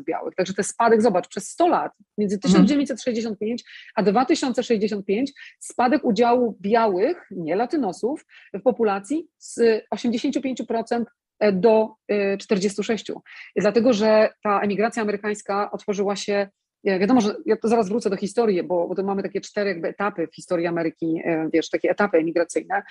[0.06, 0.34] białych.
[0.34, 3.66] Także ten spadek, zobacz, przez 100 lat, między 1965 mhm.
[3.94, 11.04] a 2065, spadek udziału białych, nie latynosów, w populacji z 85%
[11.52, 11.94] do
[12.38, 13.12] 46.
[13.56, 16.48] Dlatego, że ta emigracja amerykańska otworzyła się
[16.84, 19.88] Wiadomo, że ja to zaraz wrócę do historii, bo, bo to mamy takie cztery jakby
[19.88, 22.82] etapy w historii Ameryki, e, wiesz, takie etapy emigracyjne.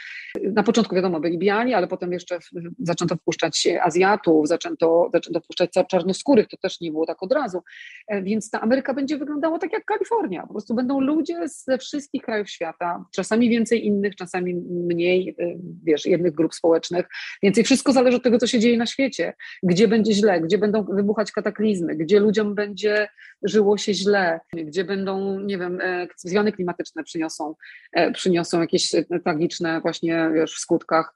[0.43, 2.39] Na początku wiadomo byli biali, ale potem jeszcze
[2.80, 7.63] zaczęto wpuszczać Azjatów, zaczęto, zaczęto wpuszczać czarnoskórych, to też nie było tak od razu.
[8.08, 10.41] E, więc ta Ameryka będzie wyglądała tak jak Kalifornia.
[10.41, 16.06] Po prostu będą ludzie ze wszystkich krajów świata, czasami więcej innych, czasami mniej, e, wiesz,
[16.06, 17.06] jednych grup społecznych.
[17.43, 19.34] Więcej wszystko zależy od tego, co się dzieje na świecie.
[19.63, 23.08] Gdzie będzie źle, gdzie będą wybuchać kataklizmy, gdzie ludziom będzie
[23.43, 27.56] żyło się źle, gdzie będą, nie wiem, e, zmiany klimatyczne przyniosą,
[27.94, 31.13] e, przyniosą jakieś e, tragiczne właśnie wiesz, w skutkach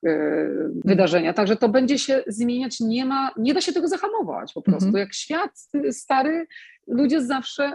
[0.86, 1.34] wydarzenia.
[1.34, 4.86] Także to będzie się zmieniać, nie ma, nie da się tego zahamować po prostu.
[4.86, 5.02] Mhm.
[5.02, 5.52] Jak świat
[5.91, 6.47] stary,
[6.88, 7.74] ludzie zawsze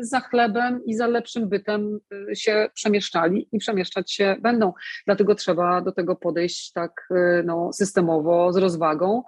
[0.00, 1.98] za chlebem i za lepszym bytem
[2.34, 4.72] się przemieszczali i przemieszczać się będą.
[5.06, 7.08] Dlatego trzeba do tego podejść tak
[7.44, 9.22] no, systemowo, z rozwagą,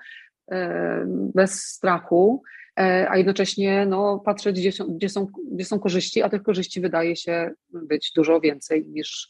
[1.34, 2.42] bez strachu
[2.76, 7.16] a jednocześnie no, patrzeć, gdzie są, gdzie, są, gdzie są korzyści, a tych korzyści wydaje
[7.16, 9.28] się być dużo więcej niż,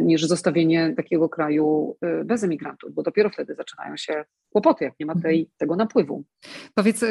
[0.00, 5.14] niż zostawienie takiego kraju bez emigrantów, bo dopiero wtedy zaczynają się kłopoty, jak nie ma
[5.14, 5.54] tej, mhm.
[5.58, 6.24] tego napływu.
[6.74, 7.04] Powiedz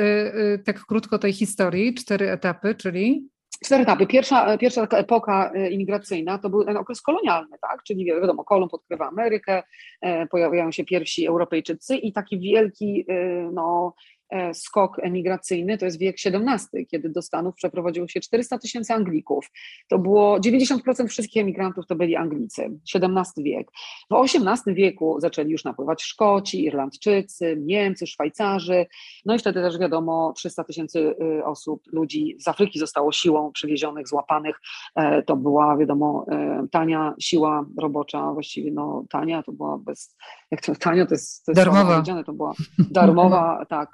[0.66, 3.30] tak krótko tej historii, cztery etapy, czyli?
[3.66, 4.08] Cztery etapy.
[4.08, 7.84] Pierwsza, pierwsza taka epoka e, imigracyjna to był ten okres kolonialny, tak?
[7.84, 9.64] czyli wiadomo, Kolumb odkrywa Amerykę,
[10.02, 14.19] e, pojawiają się pierwsi Europejczycy i taki wielki e, no, E,
[14.54, 19.52] skok emigracyjny, to jest wiek XVII, kiedy do Stanów przeprowadziło się 400 tysięcy Anglików.
[19.88, 23.68] To było 90% wszystkich emigrantów to byli Anglicy, XVII wiek.
[24.12, 28.86] W XVIII wieku zaczęli już napływać Szkoci, Irlandczycy, Niemcy, Szwajcarzy,
[29.26, 31.00] no i wtedy też wiadomo 300 tysięcy
[31.40, 34.60] y, osób, ludzi z Afryki zostało siłą przywiezionych, złapanych.
[34.96, 40.16] E, to była wiadomo e, tania siła robocza, właściwie no tania, to była bez,
[40.52, 42.04] jak to tania, to jest, to jest darmowa.
[42.26, 43.90] To była darmowa, tak,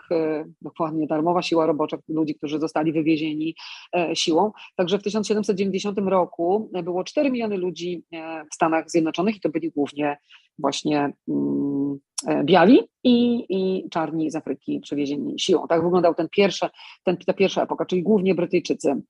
[0.62, 3.56] dokładnie darmowa siła robocza ludzi, którzy zostali wywiezieni
[3.96, 4.52] e, siłą.
[4.76, 9.72] Także w 1790 roku było 4 miliony ludzi e, w Stanach Zjednoczonych i to byli
[9.72, 10.18] głównie
[10.60, 15.68] właśnie mm, e, biali i, i czarni z Afryki przewiezieni siłą.
[15.68, 16.66] Tak wyglądał ten pierwszy,
[17.04, 19.02] ten, ta pierwsza epoka, czyli głównie Brytyjczycy.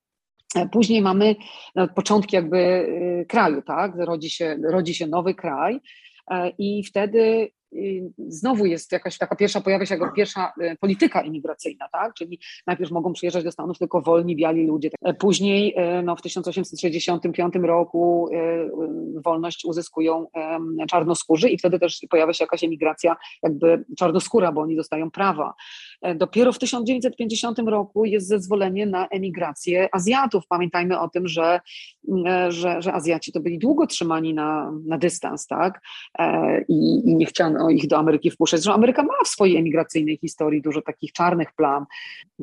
[0.71, 1.36] Później mamy
[1.75, 2.88] no, początki jakby
[3.30, 3.95] kraju, tak?
[3.95, 5.80] Rodzi się, rodzi się nowy kraj
[6.58, 7.49] i wtedy
[8.27, 12.13] znowu jest jakaś taka pierwsza, pojawia się jako pierwsza e, polityka imigracyjna, tak?
[12.13, 14.89] Czyli najpierw mogą przyjeżdżać do Stanów tylko wolni, biali ludzie.
[15.01, 18.29] E, później e, no, w 1865 roku
[19.23, 20.27] wolność uzyskują
[20.89, 25.53] czarnoskórzy i wtedy też pojawia się jakaś emigracja jakby czarnoskóra, bo oni dostają prawa.
[26.15, 30.43] Dopiero w 1950 roku jest zezwolenie na emigrację Azjatów.
[30.49, 31.61] Pamiętajmy o tym, że,
[32.49, 35.81] że, że Azjaci to byli długo trzymani na, na dystans, tak?
[36.67, 38.63] I, i nie chciano ich do Ameryki wpuszczać.
[38.63, 41.86] Że Ameryka ma w swojej emigracyjnej historii dużo takich czarnych plam,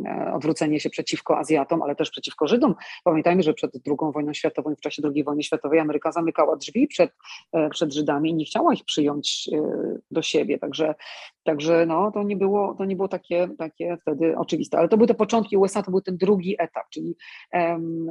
[0.07, 2.75] e, odwrócenie się przeciwko Azjatom, ale też przeciwko Żydom.
[3.05, 7.11] Pamiętajmy, że przed II wojną światową, w czasie II wojny światowej Ameryka zamykała drzwi przed,
[7.53, 9.59] e, przed Żydami i nie chciała ich przyjąć e,
[10.11, 10.59] do siebie.
[10.59, 10.95] Także,
[11.45, 14.79] także no, to nie było, to nie było takie, takie wtedy oczywiste.
[14.79, 17.17] Ale to były te początki USA, to był ten drugi etap, czyli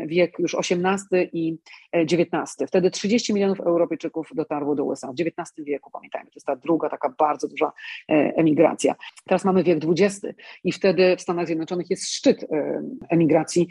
[0.07, 1.57] wiek już XVIII i
[1.93, 2.67] XIX.
[2.67, 6.89] Wtedy 30 milionów Europejczyków dotarło do USA w XIX wieku, pamiętajmy, to jest ta druga
[6.89, 7.71] taka taka bardzo duża
[8.09, 8.95] e, emigracja.
[9.27, 10.25] Teraz mamy wiek XX
[10.63, 13.67] i wtedy w Stanach Zjednoczonych jest szczyt e, emigracji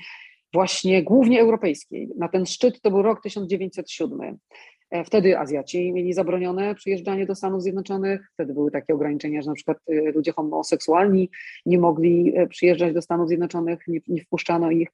[0.53, 2.09] właśnie głównie europejskiej.
[2.17, 4.39] Na ten szczyt to był rok 1907.
[4.91, 8.31] E, wtedy Azjaci mieli zabronione przyjeżdżanie do Stanów Zjednoczonych.
[8.35, 9.79] Wtedy były takie ograniczenia, że na przykład
[10.15, 11.31] ludzie homoseksualni
[11.67, 14.89] nie mogli przyjeżdżać do Stanów Zjednoczonych, nie, nie wpuszczano ich.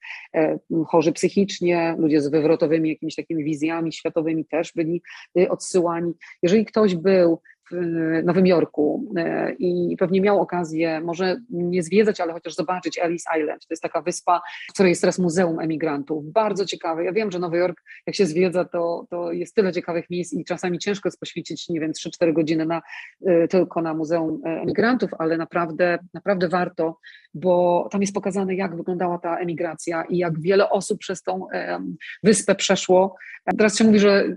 [0.86, 5.02] Chorzy psychicznie, ludzie z wywrotowymi jakimiś takimi wizjami światowymi też byli
[5.48, 6.12] odsyłani.
[6.42, 7.40] Jeżeli ktoś był
[7.72, 13.24] w Nowym Jorku e, i pewnie miał okazję może nie zwiedzać, ale chociaż zobaczyć Ellis
[13.40, 13.62] Island.
[13.62, 16.32] To jest taka wyspa, w której jest teraz Muzeum Emigrantów.
[16.32, 17.04] Bardzo ciekawe.
[17.04, 20.44] Ja wiem, że Nowy Jork, jak się zwiedza, to, to jest tyle ciekawych miejsc i
[20.44, 22.82] czasami ciężko jest poświęcić, nie wiem, 3-4 godziny na,
[23.26, 26.98] e, tylko na Muzeum Emigrantów, ale naprawdę, naprawdę warto,
[27.34, 31.46] bo tam jest pokazane, jak wyglądała ta emigracja i jak wiele osób przez tą
[32.22, 33.16] wyspę przeszło.
[33.58, 34.36] Teraz się mówi, że mm,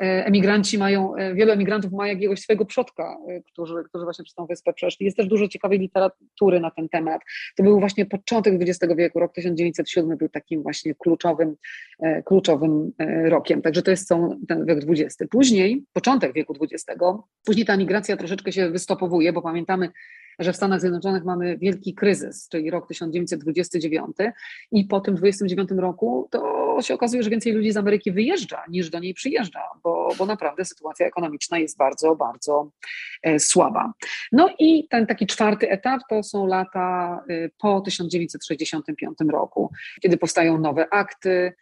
[0.00, 4.46] e, emigranci mają, wielu emigrantów ma jakiegoś swojego przodka, y, którzy, którzy właśnie przez tą
[4.46, 5.04] wyspę przeszli.
[5.04, 7.22] Jest też dużo ciekawej literatury na ten temat.
[7.56, 11.56] To był właśnie początek XX wieku, rok 1907 był takim właśnie kluczowym,
[12.00, 13.62] e, kluczowym e, rokiem.
[13.62, 14.08] Także to jest
[14.48, 15.30] ten wiek XX.
[15.30, 17.00] Później, początek wieku XX,
[17.44, 19.90] później ta migracja troszeczkę się wystopowuje, bo pamiętamy,
[20.38, 24.16] że w Stanach Zjednoczonych mamy wielki kryzys, czyli rok 1929
[24.72, 28.90] i po tym 29 roku to się okazuje, że więcej ludzi z Ameryki wyjeżdża niż
[28.90, 32.70] do niej przyjeżdża, bo, bo naprawdę sytuacja ekonomiczna jest bardzo, bardzo
[33.22, 33.92] e, słaba.
[34.32, 40.58] No i ten taki czwarty etap to są lata e, po 1965 roku, kiedy powstają
[40.58, 41.52] nowe akty,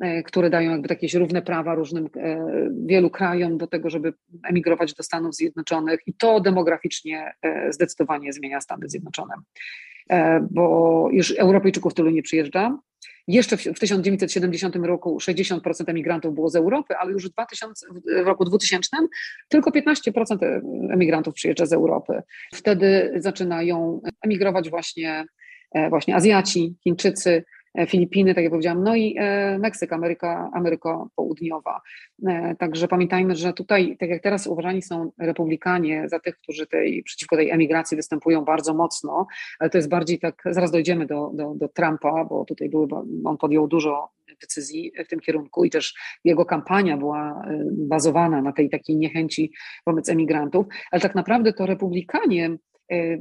[0.00, 2.46] E, które dają jakby jakieś równe prawa różnym e,
[2.86, 4.12] wielu krajom do tego, żeby
[4.48, 7.32] emigrować do Stanów Zjednoczonych i to demograficznie
[7.70, 9.34] zdecydowanie zmienia Stany Zjednoczone.
[10.50, 12.78] Bo już Europejczyków tylu nie przyjeżdża.
[13.28, 17.86] Jeszcze w, w 1970 roku 60% emigrantów było z Europy, ale już w, 2000,
[18.24, 18.96] w roku 2000
[19.48, 20.38] tylko 15%
[20.90, 22.22] emigrantów przyjeżdża z Europy.
[22.54, 25.24] Wtedy zaczynają emigrować właśnie,
[25.90, 31.80] właśnie Azjaci, Chińczycy, E, Filipiny, tak jak powiedziałam, no i e, Meksyk, Ameryka, Ameryka Południowa.
[32.26, 37.02] E, także pamiętajmy, że tutaj, tak jak teraz uważani są republikanie za tych, którzy tej,
[37.02, 39.26] przeciwko tej emigracji występują bardzo mocno,
[39.58, 42.88] ale to jest bardziej tak, zaraz dojdziemy do, do, do Trumpa, bo tutaj były,
[43.24, 44.08] on podjął dużo
[44.40, 49.52] decyzji w tym kierunku i też jego kampania była bazowana na tej takiej niechęci
[49.86, 52.56] wobec emigrantów, ale tak naprawdę to republikanie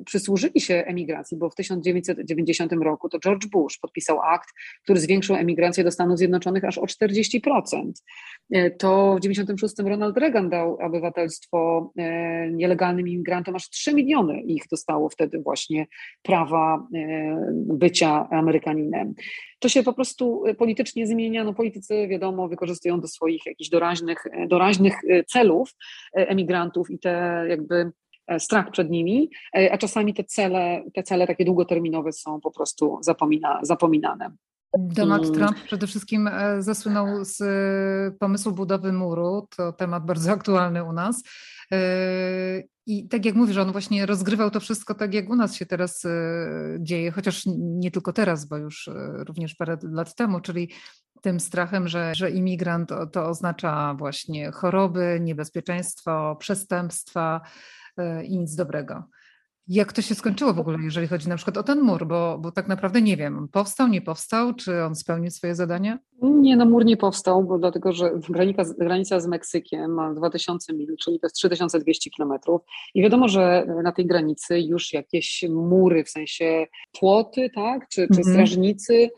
[0.05, 4.49] przysłużyli się emigracji, bo w 1990 roku to George Bush podpisał akt,
[4.83, 7.91] który zwiększył emigrację do Stanów Zjednoczonych aż o 40%.
[8.79, 11.91] To w 1996 Ronald Reagan dał obywatelstwo
[12.51, 15.87] nielegalnym imigrantom, aż 3 miliony ich dostało wtedy właśnie
[16.21, 16.87] prawa
[17.53, 19.13] bycia Amerykaninem.
[19.59, 21.43] To się po prostu politycznie zmienia.
[21.43, 24.95] No, politycy, wiadomo, wykorzystują do swoich jakichś doraźnych, doraźnych
[25.27, 25.75] celów
[26.13, 27.91] emigrantów i te jakby
[28.39, 32.97] strach przed nimi, e, a czasami te cele, te cele takie długoterminowe są po prostu
[33.01, 34.31] zapomina, zapominane.
[34.77, 35.35] Donald mm.
[35.35, 37.39] Trump przede wszystkim e, zasłynął z
[38.17, 39.47] pomysłu budowy muru.
[39.57, 41.23] To temat bardzo aktualny u nas.
[42.85, 46.03] I tak jak mówisz, on właśnie rozgrywał to wszystko tak, jak u nas się teraz
[46.79, 48.89] dzieje, chociaż nie tylko teraz, bo już
[49.27, 50.69] również parę lat temu, czyli
[51.23, 57.82] tym strachem, że, że imigrant to, oznacza właśnie choroby, niebezpieczeństwo, przestępstwa e,
[58.27, 59.03] i nic dobrego.
[59.67, 62.07] Jak to się skończyło w ogóle, jeżeli chodzi na przykład o ten mur?
[62.07, 65.99] Bo, bo tak naprawdę nie wiem, powstał, nie powstał, czy on spełnił swoje zadanie?
[66.21, 70.95] Nie, no mur nie powstał, bo dlatego, że granica, granica z Meksykiem ma 2000 mil,
[71.03, 72.61] czyli to jest 3200 kilometrów
[72.95, 76.65] i wiadomo, że na tej granicy już jakieś mury, w sensie
[76.99, 78.23] płoty, tak, czy, czy mhm.
[78.23, 79.09] strażnicy E,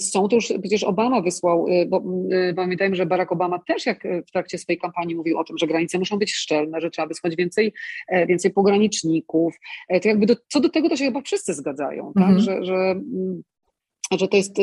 [0.00, 0.28] są.
[0.28, 4.30] To już przecież Obama wysłał, e, bo e, pamiętajmy, że Barack Obama też jak w
[4.30, 7.72] trakcie swojej kampanii mówił o tym, że granice muszą być szczelne, że trzeba wysłać więcej,
[8.28, 9.54] więcej pograniczników.
[10.02, 12.24] To jakby do, co do tego to się chyba wszyscy zgadzają, tak?
[12.24, 12.40] Mhm.
[12.40, 12.94] że, że
[14.18, 14.62] że to jest y,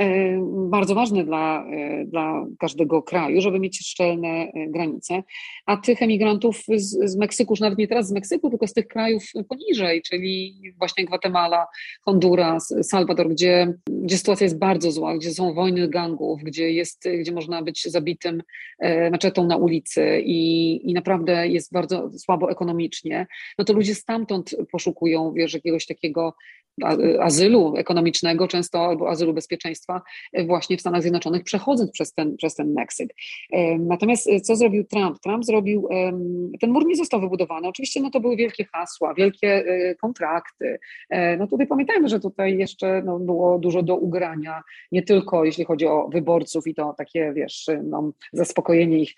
[0.00, 0.38] y,
[0.70, 5.22] bardzo ważne dla, y, dla każdego kraju, żeby mieć szczelne granice.
[5.66, 8.88] A tych emigrantów z, z Meksyku, już nawet nie teraz z Meksyku, tylko z tych
[8.88, 11.66] krajów poniżej, czyli właśnie Gwatemala,
[12.02, 17.32] Honduras, Salwador, gdzie, gdzie sytuacja jest bardzo zła, gdzie są wojny gangów, gdzie, jest, gdzie
[17.32, 18.42] można być zabitym
[19.10, 23.26] maczetą na ulicy i, i naprawdę jest bardzo słabo ekonomicznie,
[23.58, 26.34] no to ludzie stamtąd poszukują, wiesz, jakiegoś takiego
[27.20, 30.02] azylu ekonomicznego, często albo azylu bezpieczeństwa
[30.32, 33.14] e, właśnie w Stanach Zjednoczonych, przechodząc przez ten, przez ten Meksyk.
[33.52, 35.18] E, natomiast e, co zrobił Trump?
[35.18, 35.88] Trump zrobił,
[36.60, 37.68] ten mur nie został wybudowany.
[37.68, 39.64] Oczywiście no, to były wielkie hasła, wielkie
[40.00, 40.78] kontrakty.
[41.38, 45.86] No tutaj pamiętajmy, że tutaj jeszcze no, było dużo do ugrania, nie tylko jeśli chodzi
[45.86, 49.14] o wyborców i to takie, wiesz, no, zaspokojenie ich,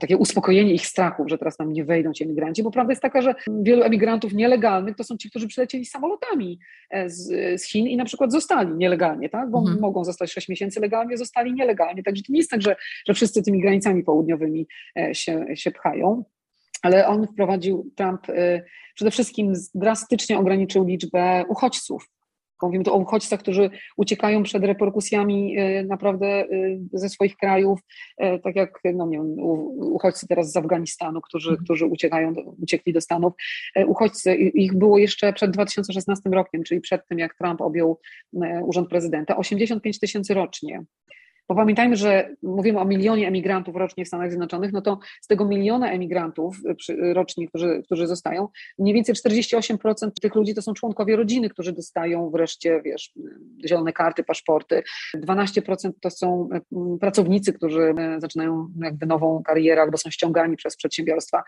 [0.00, 3.22] takie uspokojenie ich strachów, że teraz nam nie wejdą ci emigranci, bo prawda jest taka,
[3.22, 6.58] że wielu emigrantów nielegalnych to są ci, którzy przylecieli samolotami
[7.06, 9.50] z, z Chin i na przykład zostali nielegalnie, tak?
[9.50, 9.80] Bo mhm.
[9.80, 12.02] mogą zostać 6 miesięcy legalnie, zostali nielegalnie.
[12.02, 14.66] Także to nie jest tak, że, że wszyscy tymi granicami południowymi
[14.98, 16.24] e, się, się pchają.
[16.82, 18.62] Ale on wprowadził, Trump e,
[18.94, 22.08] przede wszystkim drastycznie ograniczył liczbę uchodźców
[22.66, 26.46] Mówimy tu o uchodźcach, którzy uciekają przed reperkusjami e, naprawdę e,
[26.92, 27.80] ze swoich krajów,
[28.18, 29.38] e, tak jak no nie wiem,
[29.78, 31.64] uchodźcy teraz z Afganistanu, którzy, mhm.
[31.64, 33.32] którzy uciekają, uciekli do Stanów.
[33.86, 37.98] Uchodźcy, ich było jeszcze przed 2016 rokiem, czyli przed tym, jak Trump objął
[38.62, 40.84] urząd prezydenta, 85 tysięcy rocznie.
[41.48, 45.44] Bo pamiętajmy, że mówimy o milionie emigrantów rocznie w Stanach Zjednoczonych, no to z tego
[45.44, 46.56] miliona emigrantów
[46.90, 51.72] y, rocznie, którzy, którzy zostają, mniej więcej 48% tych ludzi to są członkowie rodziny, którzy
[51.72, 53.12] dostają wreszcie, wiesz,
[53.68, 54.82] zielone karty, paszporty.
[55.16, 56.48] 12% to są
[56.94, 61.42] y, pracownicy, którzy y, zaczynają jakby nową karierę albo są ściągani przez przedsiębiorstwa.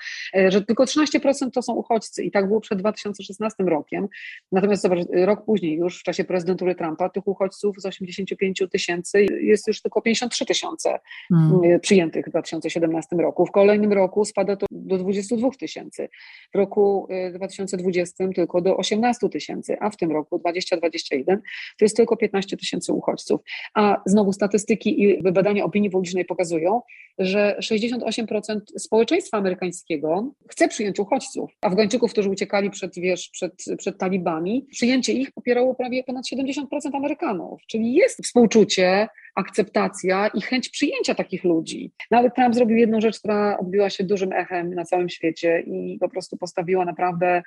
[0.49, 4.09] Że tylko 13% to są uchodźcy i tak było przed 2016 rokiem.
[4.53, 9.69] Natomiast zobacz, rok później już w czasie prezydentury Trumpa tych uchodźców z 85 tysięcy jest
[9.69, 11.81] już tylko tylko 53 tysiące hmm.
[11.81, 13.47] przyjętych w 2017 roku.
[13.47, 16.09] W kolejnym roku spada to do 22 tysięcy.
[16.55, 21.43] W roku 2020 y, tylko do 18 tysięcy, a w tym roku 2021
[21.79, 23.41] to jest tylko 15 tysięcy uchodźców.
[23.75, 26.83] A znowu statystyki i badania opinii publicznej pokazują,
[27.19, 31.51] że 68% społeczeństwa amerykańskiego chce przyjąć uchodźców.
[31.61, 37.61] Afgańczyków, którzy uciekali przed, wiesz, przed, przed talibami, przyjęcie ich popierało prawie ponad 70% Amerykanów.
[37.67, 41.93] Czyli jest współczucie, akceptacja i chęć przyjęcia takich ludzi.
[42.11, 45.99] No ale Trump zrobił jedną rzecz, która odbiła się dużym echem na całym świecie i
[46.01, 47.43] po prostu postawiła naprawdę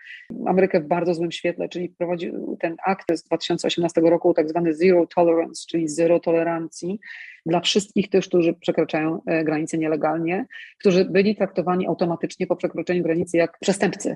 [0.46, 5.08] Amerykę w bardzo złym świetle, czyli wprowadził ten akt z 2018 roku, tak zwany zero
[5.08, 7.00] tolerance, czyli zero tolerancji
[7.46, 10.46] dla wszystkich tych, którzy przekraczają e, granice nielegalnie,
[10.80, 14.16] którzy byli traktowani automatycznie po przekroczeniu granicy jak przestępcy.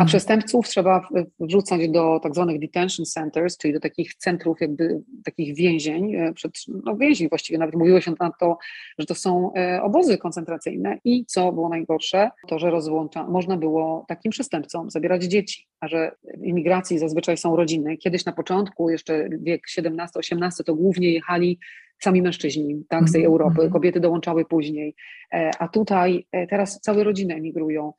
[0.00, 0.08] A mhm.
[0.08, 1.08] przestępców trzeba
[1.40, 6.52] wrzucać do tak zwanych detention centers, czyli do takich centrów, jakby takich więzień, e, przed,
[6.84, 8.58] no więzień właściwie, nawet mówiło się na to,
[8.98, 10.98] że to są e, obozy koncentracyjne.
[11.04, 16.12] I co było najgorsze, to, że rozłącza, można było takim przestępcom zabierać dzieci, a że
[16.38, 17.96] w imigracji zazwyczaj są rodziny.
[17.96, 21.58] Kiedyś na początku, jeszcze wiek XVII-XVIII, to głównie jechali
[22.02, 23.72] sami mężczyźni tak, z tej mhm, Europy, mhm.
[23.72, 24.94] kobiety dołączały później,
[25.32, 27.92] e, a tutaj teraz całe rodziny emigrują.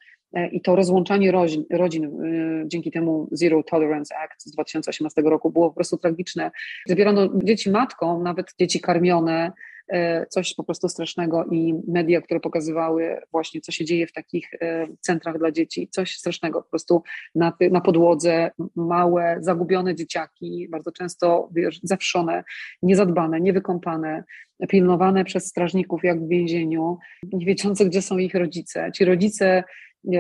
[0.52, 2.18] I to rozłączanie rodzin, rodzin
[2.66, 6.52] dzięki temu Zero Tolerance Act z 2018 roku było po prostu tragiczne.
[6.88, 9.52] Zabierano dzieci matkom, nawet dzieci karmione,
[9.92, 14.54] E, coś po prostu strasznego i media, które pokazywały właśnie, co się dzieje w takich
[14.54, 17.04] e, centrach dla dzieci, coś strasznego, po prostu
[17.36, 22.44] na, na podłodze małe, zagubione dzieciaki, bardzo często wiesz, zawszone,
[22.82, 24.24] niezadbane, niewykąpane,
[24.70, 26.98] pilnowane przez strażników jak w więzieniu,
[27.34, 28.92] nie wiedzące, gdzie są ich rodzice.
[28.96, 29.64] Ci rodzice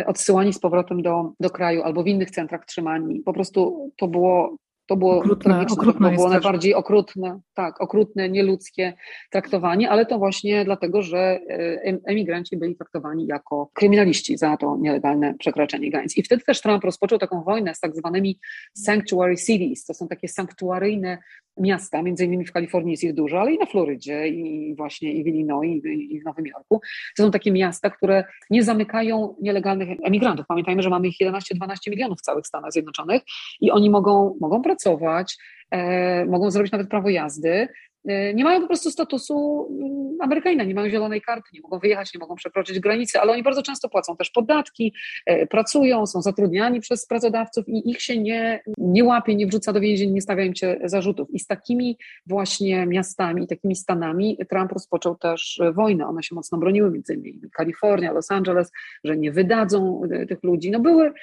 [0.06, 3.20] odsyłani z powrotem do, do kraju albo w innych centrach trzymani.
[3.20, 4.58] Po prostu to było
[4.92, 8.94] to było okrutne, okrutne to było najbardziej okrutne, tak, okrutne, nieludzkie
[9.30, 15.34] traktowanie, ale to właśnie dlatego, że e, emigranci byli traktowani jako kryminaliści za to nielegalne
[15.40, 16.18] przekraczanie granic.
[16.18, 18.40] I wtedy też Trump rozpoczął taką wojnę z tak zwanymi
[18.74, 19.86] sanctuary cities.
[19.86, 21.18] To są takie sanktuaryjne
[21.58, 25.24] miasta, między innymi w Kalifornii jest ich dużo, ale i na Florydzie, i właśnie i
[25.24, 26.82] w Illinois, i w Nowym Jorku.
[27.18, 30.46] To są takie miasta, które nie zamykają nielegalnych emigrantów.
[30.48, 33.22] Pamiętajmy, że mamy ich 11-12 milionów w całych Stanach Zjednoczonych
[33.62, 35.38] i oni mogą, mogą pracować,
[35.72, 37.68] e, mogą zrobić nawet prawo jazdy,
[38.06, 42.20] nie mają po prostu statusu mm, Amerykanina, nie mają zielonej karty, nie mogą wyjechać, nie
[42.20, 44.94] mogą przekroczyć granicy, ale oni bardzo często płacą też podatki,
[45.26, 49.80] e, pracują, są zatrudniani przez pracodawców i ich się nie, nie łapie, nie wrzuca do
[49.80, 51.28] więzień, nie stawia im się zarzutów.
[51.32, 56.08] I z takimi właśnie miastami, takimi stanami Trump rozpoczął też wojnę.
[56.08, 58.72] One się mocno broniły, między innymi Kalifornia, Los Angeles,
[59.04, 60.72] że nie wydadzą e, tych ludzi.
[60.72, 61.14] No były,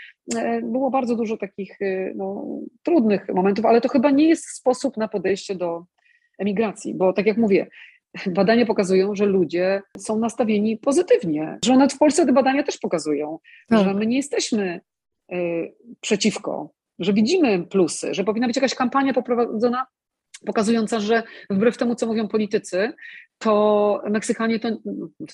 [0.63, 1.79] było bardzo dużo takich
[2.15, 2.47] no,
[2.83, 5.85] trudnych momentów, ale to chyba nie jest sposób na podejście do
[6.39, 7.67] emigracji, bo tak jak mówię,
[8.27, 13.39] badania pokazują, że ludzie są nastawieni pozytywnie, że nawet w Polsce te badania też pokazują,
[13.69, 13.85] tak.
[13.85, 14.81] że my nie jesteśmy
[15.33, 19.87] y, przeciwko, że widzimy plusy, że powinna być jakaś kampania poprowadzona
[20.47, 22.93] pokazująca, że wbrew temu, co mówią politycy,
[23.39, 24.69] to Meksykanie to,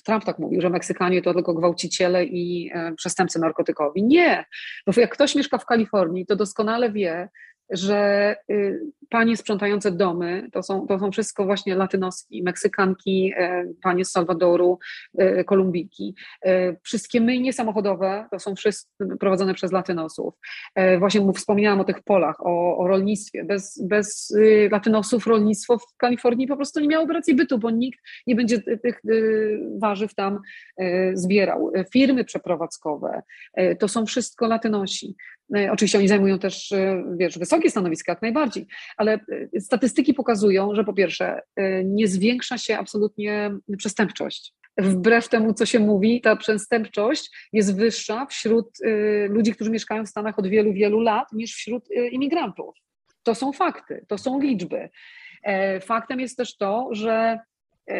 [0.03, 4.03] Trump tak mówił, że Meksykanie to tylko gwałciciele i e, przestępcy narkotykowi.
[4.03, 4.45] Nie,
[4.87, 7.29] bo jak ktoś mieszka w Kalifornii, to doskonale wie,
[7.69, 14.05] że y, panie sprzątające domy to są, to są wszystko właśnie latynoski, Meksykanki, e, panie
[14.05, 14.79] z Salwadoru,
[15.17, 16.15] e, Kolumbiki.
[16.45, 20.33] E, wszystkie myjnie samochodowe to są wszystkie prowadzone przez latynosów.
[20.99, 23.43] Właśnie wspomniałam o tych polach, o, o rolnictwie.
[23.43, 27.99] Bez, bez y, latynosów rolnictwo w Kalifornii po prostu nie miałoby racji bytu, bo nikt
[28.27, 30.39] nie będzie tych y, warzyw tam
[31.13, 31.71] zbierał.
[31.93, 33.21] Firmy przeprowadzkowe
[33.79, 35.15] to są wszystko latynosi.
[35.71, 36.73] Oczywiście oni zajmują też,
[37.17, 39.19] wiesz, wysokie stanowiska jak najbardziej, ale
[39.53, 41.41] e, statystyki pokazują, że po pierwsze
[41.83, 44.53] nie zwiększa się absolutnie przestępczość.
[44.77, 48.77] Wbrew temu, co się mówi, ta przestępczość jest wyższa wśród
[49.29, 52.75] ludzi, którzy mieszkają w Stanach od wielu, wielu lat, niż wśród imigrantów.
[53.23, 54.89] To są fakty, to są liczby.
[55.81, 57.39] Faktem jest też to, że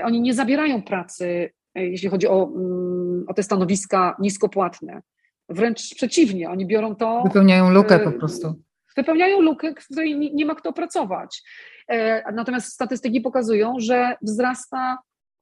[0.03, 5.01] oni nie zabierają pracy, jeśli chodzi o, mm, o te stanowiska niskopłatne.
[5.49, 7.23] Wręcz przeciwnie, oni biorą to.
[7.23, 8.64] Wypełniają lukę po prostu.
[8.97, 11.43] Wypełniają lukę, w której nie ma kto pracować.
[11.87, 14.97] E, natomiast statystyki pokazują, że wzrasta,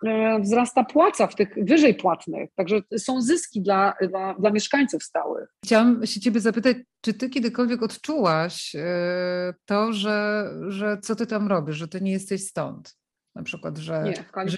[0.06, 5.50] e, wzrasta płaca w tych wyżej płatnych, także są zyski dla, dla, dla mieszkańców stałych.
[5.66, 11.48] Chciałam się Ciebie zapytać, czy Ty kiedykolwiek odczułaś e, to, że, że co Ty tam
[11.48, 12.96] robisz, że Ty nie jesteś stąd?
[13.36, 14.58] Na przykład, że, nie, że,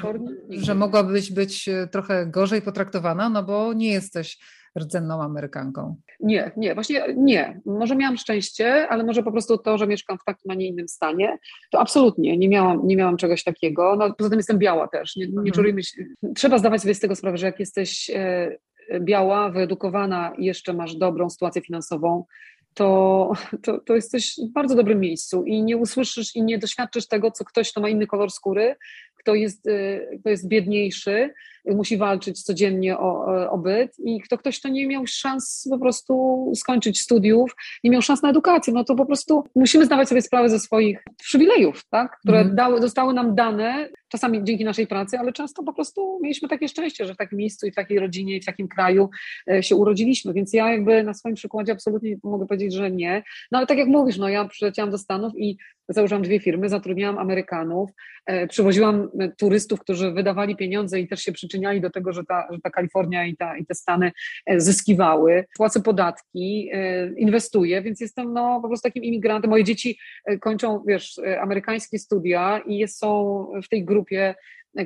[0.49, 4.37] że mogłabyś być trochę gorzej potraktowana, no bo nie jesteś
[4.79, 5.95] rdzenną Amerykanką?
[6.19, 7.61] Nie, nie, właśnie nie.
[7.65, 10.87] Może miałam szczęście, ale może po prostu to, że mieszkam w takim, a nie innym
[10.87, 11.37] stanie,
[11.71, 13.95] to absolutnie nie miałam, nie miałam czegoś takiego.
[13.95, 15.51] No, poza tym jestem biała też, nie, nie mhm.
[15.51, 16.05] czujmy się.
[16.35, 18.57] Trzeba zdawać sobie z tego sprawę, że jak jesteś e,
[18.99, 22.25] biała, wyedukowana i jeszcze masz dobrą sytuację finansową,
[22.73, 23.31] to,
[23.63, 27.45] to, to jesteś w bardzo dobrym miejscu i nie usłyszysz i nie doświadczysz tego, co
[27.45, 28.75] ktoś, kto ma inny kolor skóry,
[29.15, 31.33] kto jest, e, kto jest biedniejszy,
[31.67, 36.51] musi walczyć codziennie o, o byt i kto ktoś, kto nie miał szans po prostu
[36.55, 40.49] skończyć studiów, nie miał szans na edukację, no to po prostu musimy zdawać sobie sprawę
[40.49, 42.55] ze swoich przywilejów, tak, które mm.
[42.55, 47.05] dały, zostały nam dane, czasami dzięki naszej pracy, ale często po prostu mieliśmy takie szczęście,
[47.05, 49.09] że w takim miejscu i w takiej rodzinie i w takim kraju
[49.51, 53.23] e, się urodziliśmy, więc ja jakby na swoim przykładzie absolutnie mogę powiedzieć, że nie.
[53.51, 55.57] No ale tak jak mówisz, no ja przyleciałam do Stanów i
[55.89, 57.89] założyłam dwie firmy, zatrudniałam Amerykanów,
[58.25, 62.47] e, przywoziłam e, turystów, którzy wydawali pieniądze i też się przyczyniali do tego, że ta,
[62.51, 64.11] że ta Kalifornia i, ta, i te Stany
[64.45, 65.45] e, zyskiwały.
[65.57, 66.69] Płacę podatki,
[67.17, 69.49] inwestuję, więc jestem no, po prostu takim imigrantem.
[69.49, 69.97] Moje dzieci
[70.41, 74.35] kończą, wiesz, amerykańskie studia i są w tej grupie,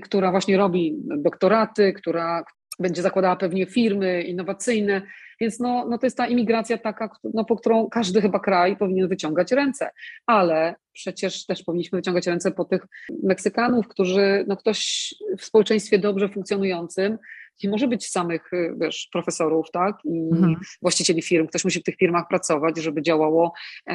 [0.01, 2.43] która właśnie robi doktoraty, która
[2.79, 5.01] będzie zakładała pewnie firmy innowacyjne,
[5.41, 9.07] więc no, no to jest ta imigracja taka, no, po którą każdy chyba kraj powinien
[9.07, 9.89] wyciągać ręce,
[10.25, 12.81] ale przecież też powinniśmy wyciągać ręce po tych
[13.23, 17.17] Meksykanów, którzy, no ktoś w społeczeństwie dobrze funkcjonującym,
[17.63, 18.51] nie może być samych,
[18.81, 20.55] wiesz, profesorów, tak, i mhm.
[20.81, 21.47] właścicieli firm.
[21.47, 23.53] Ktoś musi w tych firmach pracować, żeby działało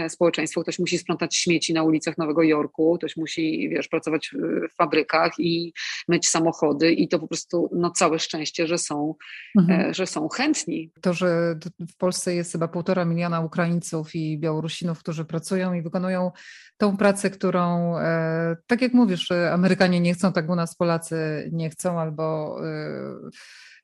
[0.09, 0.63] społeczeństwo.
[0.63, 4.35] Ktoś musi sprzątać śmieci na ulicach Nowego Jorku, ktoś musi, wiesz, pracować
[4.73, 5.73] w fabrykach i
[6.09, 9.15] myć samochody i to po prostu, no całe szczęście, że są,
[9.59, 9.95] mhm.
[9.95, 10.91] że są chętni.
[11.01, 11.57] To, że
[11.91, 16.31] w Polsce jest chyba półtora miliona Ukraińców i Białorusinów, którzy pracują i wykonują
[16.77, 21.71] tą pracę, którą, e, tak jak mówisz, Amerykanie nie chcą, tak u nas Polacy nie
[21.71, 23.31] chcą, albo e, E,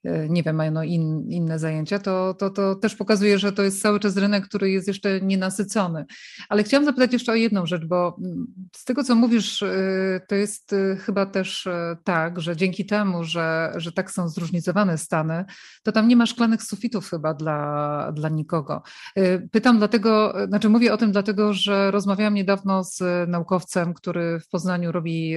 [0.04, 3.82] nie wiem, mają no in, inne zajęcia, to, to, to też pokazuje, że to jest
[3.82, 6.04] cały czas rynek, który jest jeszcze nienasycony.
[6.48, 8.46] Ale chciałam zapytać jeszcze o jedną rzecz, bo mm,
[8.76, 11.68] z tego, co mówisz, e, to jest e, chyba też
[12.04, 15.44] tak, że dzięki temu, że, że tak są zróżnicowane Stany,
[15.82, 18.82] to tam nie ma szklanych sufitów chyba dla, dla nikogo.
[19.52, 24.92] Pytam dlatego, znaczy mówię o tym dlatego, że rozmawiałam niedawno z naukowcem, który w Poznaniu
[24.92, 25.36] robi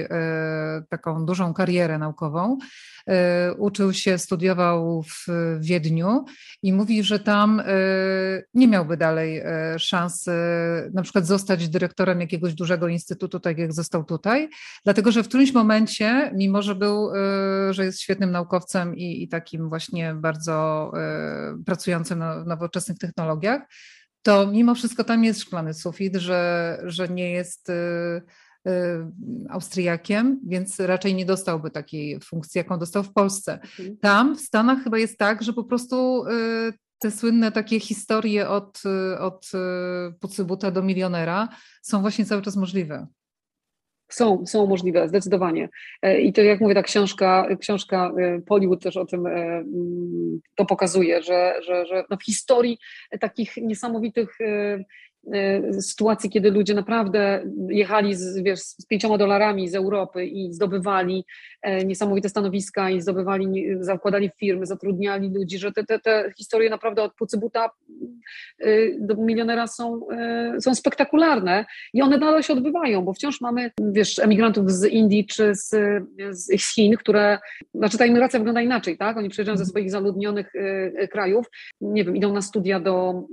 [0.88, 2.58] taką dużą karierę naukową.
[3.58, 5.26] Uczył się, studiował studiował w
[5.60, 6.24] Wiedniu
[6.62, 7.64] i mówi, że tam e,
[8.54, 10.26] nie miałby dalej e, szans
[10.92, 14.48] na przykład zostać dyrektorem jakiegoś dużego instytutu, tak jak został tutaj,
[14.84, 19.28] dlatego że w którymś momencie, mimo że był, e, że jest świetnym naukowcem i, i
[19.28, 20.92] takim właśnie bardzo
[21.66, 23.62] pracującym na nowoczesnych technologiach,
[24.22, 27.72] to mimo wszystko tam jest szklany sufit, że, że nie jest
[29.48, 33.52] Austriakiem, więc raczej nie dostałby takiej funkcji, jaką dostał w Polsce.
[33.52, 33.96] Mhm.
[33.96, 38.82] Tam w Stanach chyba jest tak, że po prostu y, te słynne takie historie od,
[39.14, 39.50] y, od
[40.20, 41.48] Pucybuta do milionera
[41.82, 43.06] są właśnie cały czas możliwe.
[44.08, 45.68] Są, są możliwe, zdecydowanie.
[46.02, 48.12] E, I to jak mówię, ta książka, książka
[48.46, 52.78] Pollywood też o tym mm, to pokazuje, że, że, że no w historii
[53.20, 54.84] takich niesamowitych Y,
[55.80, 61.24] sytuacji, kiedy ludzie naprawdę jechali z, wiesz, z pięcioma dolarami z Europy i zdobywali
[61.62, 67.02] e, niesamowite stanowiska i zdobywali, zakładali firmy, zatrudniali ludzi, że te, te, te historie naprawdę
[67.02, 67.70] od Pucybuta
[68.66, 71.64] y, do milionera są, e, są spektakularne
[71.94, 75.70] i one nadal się odbywają, bo wciąż mamy, wiesz, emigrantów z Indii czy z,
[76.30, 77.38] z Chin, które,
[77.74, 79.16] znaczy ta imigracja wygląda inaczej, tak?
[79.16, 81.46] Oni przyjeżdżają ze swoich zaludnionych e, krajów,
[81.80, 83.24] nie wiem, idą na studia do,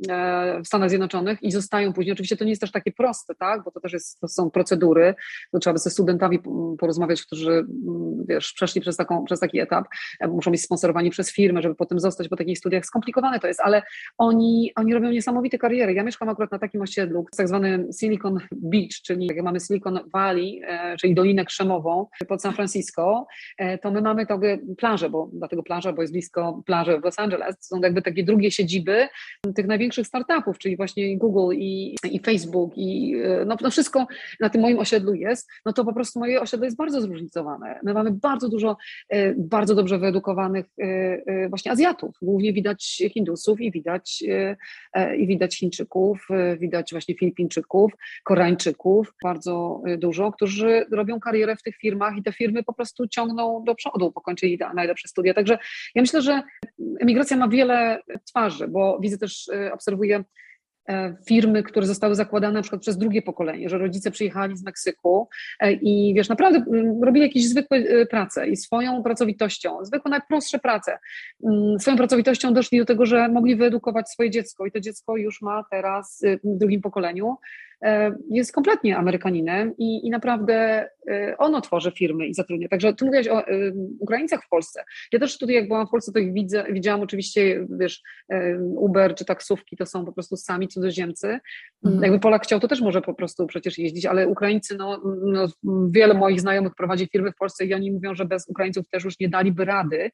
[0.64, 2.14] w Stanach Zjednoczonych i zostają później.
[2.14, 3.64] Oczywiście to nie jest też takie proste, tak?
[3.64, 5.16] bo to też jest, to są procedury,
[5.52, 6.40] to trzeba by ze studentami
[6.80, 9.86] porozmawiać, którzy mm, wiesz, przeszli przez, taką, przez taki etap,
[10.20, 12.86] e, muszą być sponsorowani przez firmę, żeby potem zostać po takich studiach.
[12.86, 13.82] Skomplikowane to jest, ale
[14.18, 15.94] oni, oni robią niesamowite kariery.
[15.94, 20.62] Ja mieszkam akurat na takim osiedlu, tak zwanym Silicon Beach, czyli jak mamy Silicon Valley,
[20.64, 23.28] e, czyli Dolinę Krzemową pod San Francisco,
[23.58, 27.20] e, to my mamy takie plaże, bo dlatego plaża, bo jest blisko plaży w Los
[27.20, 29.08] Angeles, to są jakby takie drugie siedziby
[29.56, 31.71] tych największych startupów, czyli właśnie Google i
[32.06, 34.08] i, Facebook i e, no, no wszystko
[34.40, 37.80] na tym moim osiedlu jest, no to po prostu moje osiedle jest bardzo zróżnicowane.
[37.84, 38.78] My mamy bardzo dużo
[39.10, 42.16] e, bardzo dobrze wyedukowanych e, właśnie Azjatów.
[42.22, 44.24] Głównie widać Hindusów i widać,
[45.18, 46.28] i widać Chińczyków,
[46.60, 47.92] widać właśnie Filipińczyków,
[48.24, 53.64] Koreańczyków, bardzo dużo, którzy robią karierę w tych firmach i te firmy po prostu ciągną
[53.64, 55.34] do przodu, pokończyli najlepsze studia.
[55.34, 55.58] Także
[55.96, 56.42] ja myślę, że
[57.00, 60.24] emigracja ma wiele twarzy, bo widzę też, obserwuję
[61.28, 65.30] firmy, które zostały zakładane na przykład przez drugie pokolenie, że rodzice przyjechali z Meksyku
[65.60, 70.60] e, i wiesz, naprawdę mm, robili jakieś zwykłe e, prace i swoją pracowitością, zwykłe najprostsze
[70.60, 70.98] prace,
[71.44, 75.42] mm, swoją pracowitością doszli do tego, że mogli wyedukować swoje dziecko i to dziecko już
[75.42, 77.28] ma teraz w drugim pokoleniu.
[77.28, 77.71] E,
[78.30, 82.68] jest kompletnie Amerykaninem i, i naprawdę e, ono tworzy firmy i zatrudnia.
[82.68, 84.84] Także tu mówiłaś o e, Ukraińcach w Polsce.
[85.14, 88.02] Ja też tutaj, jak byłam w Polsce, to ich widzę, widziałam oczywiście, wiesz,
[88.76, 91.40] Uber czy taksówki to są po prostu sami cudzoziemcy.
[91.86, 92.04] Mhm.
[92.04, 95.48] Jakby Polak chciał, to też może po prostu przecież jeździć, ale Ukraińcy, no, no,
[95.92, 99.20] wiele moich znajomych prowadzi firmy w Polsce i oni mówią, że bez Ukraińców też już
[99.20, 100.12] nie daliby rady,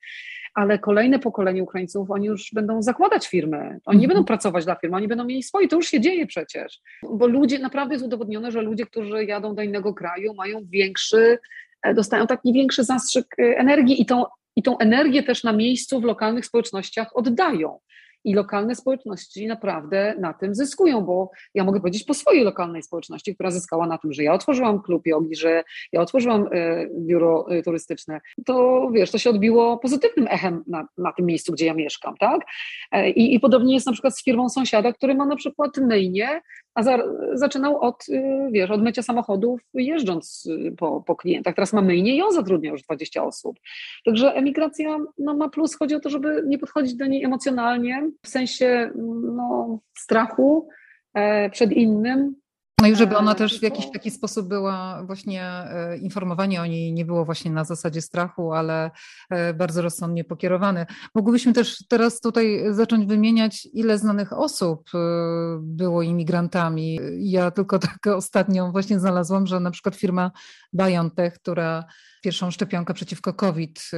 [0.54, 3.58] ale kolejne pokolenie Ukraińców, oni już będą zakładać firmy.
[3.86, 4.08] Oni nie mhm.
[4.08, 7.57] będą pracować dla firmy, oni będą mieli swoje, to już się dzieje przecież, bo ludzie
[7.60, 11.40] naprawdę jest udowodnione, że ludzie, którzy jadą do innego kraju, mają większy,
[11.84, 16.00] e, dostają taki większy zastrzyk e, energii i tą, i tą energię też na miejscu
[16.00, 17.80] w lokalnych społecznościach oddają
[18.28, 23.34] i lokalne społeczności naprawdę na tym zyskują, bo ja mogę powiedzieć po swojej lokalnej społeczności,
[23.36, 28.22] która zyskała na tym, że ja otworzyłam klub jogi, że ja otworzyłam e, biuro turystyczne,
[28.46, 32.42] to wiesz, to się odbiło pozytywnym echem na, na tym miejscu, gdzie ja mieszkam, tak?
[33.16, 36.42] I, I podobnie jest na przykład z firmą sąsiada, który ma na przykład myjnie,
[36.78, 36.98] a za,
[37.34, 38.06] zaczynał od,
[38.52, 41.56] wiesz, od mycia samochodów jeżdżąc po, po klientach.
[41.56, 43.60] Teraz ma myjnie i on zatrudnia już 20 osób.
[44.06, 48.28] Także emigracja no, ma plus, chodzi o to, żeby nie podchodzić do niej emocjonalnie, w
[48.28, 48.92] sensie
[49.36, 50.70] no, strachu
[51.14, 52.36] e, przed innym,
[52.82, 56.94] No i żeby ona też w jakiś taki sposób była właśnie e, informowanie o niej
[56.94, 58.92] nie było właśnie na zasadzie strachu, ale
[59.30, 60.86] e, bardzo rozsądnie pokierowane.
[61.16, 64.98] Mogłybyśmy też teraz tutaj zacząć wymieniać, ile znanych osób e,
[65.62, 67.00] było imigrantami.
[67.20, 70.32] Ja tylko tak ostatnio właśnie znalazłam, że na przykład firma
[70.74, 71.84] BioNTech, która
[72.28, 73.98] pierwszą szczepionkę przeciwko COVID y,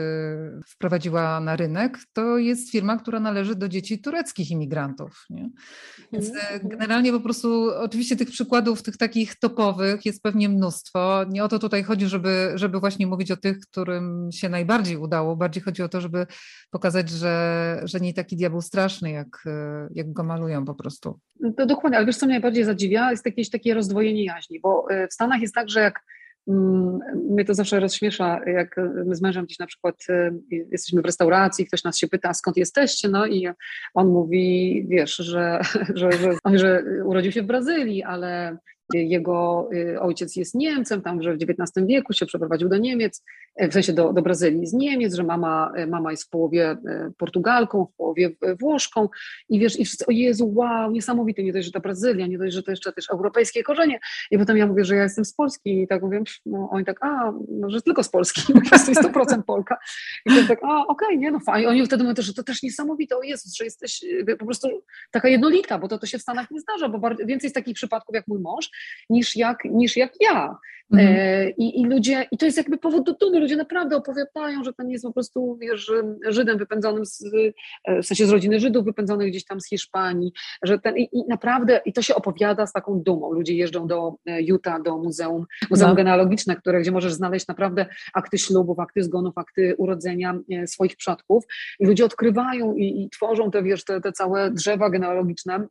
[0.67, 5.25] wprowadziła na rynek, to jest firma, która należy do dzieci tureckich imigrantów.
[5.29, 5.49] Nie?
[6.13, 6.69] Więc mhm, mhm.
[6.69, 11.25] generalnie po prostu, oczywiście tych przykładów, tych takich topowych jest pewnie mnóstwo.
[11.29, 15.35] Nie o to tutaj chodzi, żeby, żeby właśnie mówić o tych, którym się najbardziej udało.
[15.35, 16.27] Bardziej chodzi o to, żeby
[16.71, 19.49] pokazać, że, że nie taki diabeł straszny, jak, y,
[19.95, 21.19] jak go malują po prostu.
[21.57, 25.13] To dokładnie, ale wiesz, co mnie najbardziej zadziwia, jest jakieś takie rozdwojenie jaźni, bo w
[25.13, 26.01] Stanach jest tak, że jak
[27.29, 28.75] mnie to zawsze rozśmiesza, jak
[29.05, 30.33] my z mężem gdzieś na przykład y,
[30.71, 33.47] jesteśmy w restauracji, ktoś nas się pyta, skąd jesteście, no i
[33.93, 35.61] on mówi, wiesz, że,
[35.95, 38.57] że, że, że urodził się w Brazylii, ale
[38.93, 43.23] jego y, ojciec jest Niemcem, tam że w XIX wieku się przeprowadził do Niemiec,
[43.55, 46.69] e, w sensie do, do Brazylii z Niemiec, że mama, e, mama jest w połowie
[46.69, 48.29] e, Portugalką, w połowie
[48.59, 49.09] Włoszką
[49.49, 52.55] i wiesz, i wszyscy, o Jezu, wow, niesamowite, nie dość, że ta Brazylia, nie dość,
[52.55, 53.99] że to jeszcze też europejskie korzenie.
[54.31, 57.03] I potem ja mówię, że ja jestem z Polski i tak mówię, no oni tak,
[57.03, 59.77] a, no, że tylko z Polski, bo jesteś 100% Polka.
[60.25, 61.69] I to tak, a, okej, okay, nie, no fajnie.
[61.69, 64.05] Oni wtedy mówią też, że to też niesamowite, o Jezus, że jesteś
[64.39, 64.67] po prostu
[65.11, 68.15] taka jednolita, bo to, to się w Stanach nie zdarza, bo więcej jest takich przypadków
[68.15, 68.69] jak mój mąż,
[69.09, 70.57] niż jak, niż jak ja.
[70.93, 71.15] Mhm.
[71.17, 74.73] E, I, I ludzie, i to jest jakby powód do dumy, ludzie naprawdę opowiadają, że
[74.73, 75.91] ten jest po prostu, wiesz,
[76.27, 77.23] Żydem wypędzonym z,
[77.85, 80.31] e, w sensie z rodziny Żydów wypędzonych gdzieś tam z Hiszpanii,
[80.63, 83.31] że ten, i, i naprawdę, i to się opowiada z taką dumą.
[83.31, 85.95] Ludzie jeżdżą do e, Utah, do muzeum, muzeum no.
[85.95, 91.43] genealogiczne, które, gdzie możesz znaleźć naprawdę akty ślubów, akty zgonów, akty urodzenia swoich przodków
[91.79, 95.67] i ludzie odkrywają i, i tworzą te, wiesz, te, te całe drzewa genealogiczne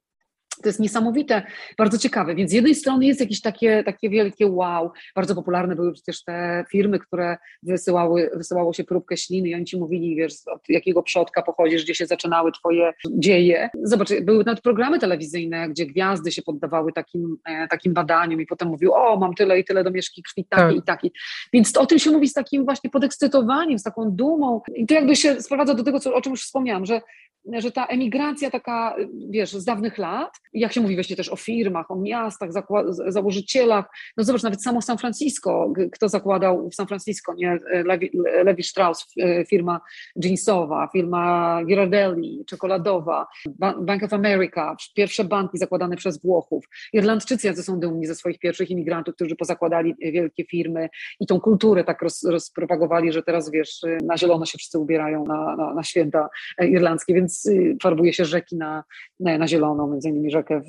[0.63, 1.43] to jest niesamowite,
[1.79, 2.35] bardzo ciekawe.
[2.35, 4.91] Więc z jednej strony jest jakieś takie, takie wielkie wow.
[5.15, 9.79] Bardzo popularne były przecież te firmy, które wysyłały, wysyłało się próbkę śliny i oni ci
[9.79, 13.71] mówili, wiesz, od jakiego przodka pochodzisz, gdzie się zaczynały twoje dzieje.
[13.83, 18.69] Zobacz, były nawet programy telewizyjne, gdzie gwiazdy się poddawały takim, e, takim badaniom i potem
[18.69, 20.77] mówił, o, mam tyle i tyle domieszki krwi, takiej tak.
[20.77, 21.11] i takiej.
[21.53, 24.61] Więc o tym się mówi z takim właśnie podekscytowaniem, z taką dumą.
[24.75, 27.01] I to jakby się sprowadza do tego, co, o czym już wspomniałam, że
[27.59, 28.97] że ta emigracja taka,
[29.31, 32.51] wiesz, z dawnych lat, jak się mówi właśnie też o firmach, o miastach,
[33.09, 33.85] założycielach,
[34.17, 38.11] no zobacz, nawet samo San Francisco, kto zakładał w San Francisco, nie, Levi,
[38.45, 39.81] Levi Strauss, e, firma
[40.17, 43.27] jeansowa, firma Ghirardelli, czekoladowa,
[43.81, 48.71] Bank of America, pierwsze banki zakładane przez Włochów, Irlandczycy jacy są dumni ze swoich pierwszych
[48.71, 50.89] imigrantów, którzy pozakładali wielkie firmy
[51.21, 55.57] i tą kulturę tak roz, rozpropagowali, że teraz, wiesz, na zielono się wszyscy ubierają na,
[55.57, 56.29] na, na święta
[56.61, 58.85] irlandzkie, więc Y, farbuje się rzeki na,
[59.21, 60.64] na, na zielono, między innymi rzekę w,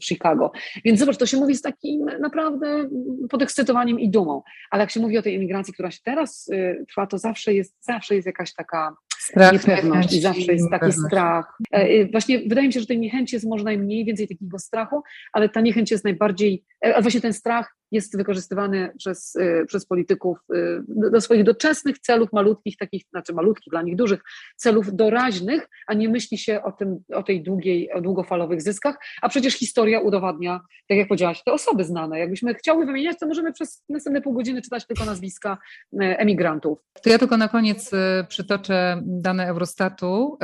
[0.00, 0.52] w, Chicago.
[0.84, 2.88] Więc zobacz, to się mówi z takim naprawdę
[3.30, 4.42] podekscytowaniem i dumą.
[4.70, 7.76] Ale jak się mówi o tej emigracji, która się teraz y, trwa, to zawsze jest,
[7.80, 11.58] zawsze jest jakaś taka strach, niepewność i zawsze jest taki strach.
[11.72, 15.02] E, y, właśnie wydaje mi się, że tej niechęci jest może najmniej, więcej takiego strachu,
[15.32, 19.86] ale ta niechęć jest najbardziej, e, a właśnie ten strach jest wykorzystywany przez, y, przez
[19.86, 24.20] polityków y, do swoich doczesnych celów malutkich, takich, znaczy malutkich, dla nich dużych,
[24.56, 29.28] celów doraźnych, a nie myśli się o, tym, o tej długiej, o długofalowych zyskach, a
[29.28, 32.18] przecież historia udowadnia, tak jak powiedziałaś, te osoby znane.
[32.18, 35.58] Jakbyśmy chciały wymieniać, to możemy przez następne pół godziny czytać tylko nazwiska
[35.92, 36.78] y, emigrantów.
[37.02, 37.90] To ja tylko na koniec
[38.28, 40.38] przytoczę dane Eurostatu,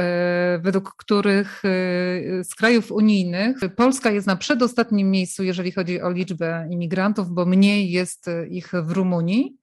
[0.61, 1.62] według których
[2.42, 7.91] z krajów unijnych Polska jest na przedostatnim miejscu, jeżeli chodzi o liczbę imigrantów, bo mniej
[7.91, 9.57] jest e, ich w Rumunii.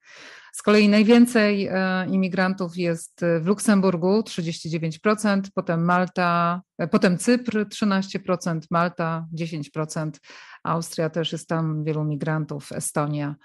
[0.54, 8.60] Z kolei najwięcej e, imigrantów jest w Luksemburgu 39%, potem Malta, e, potem Cypr 13%,
[8.72, 10.12] Malta 10%,
[10.64, 13.36] Austria też jest tam wielu migrantów, Estonia,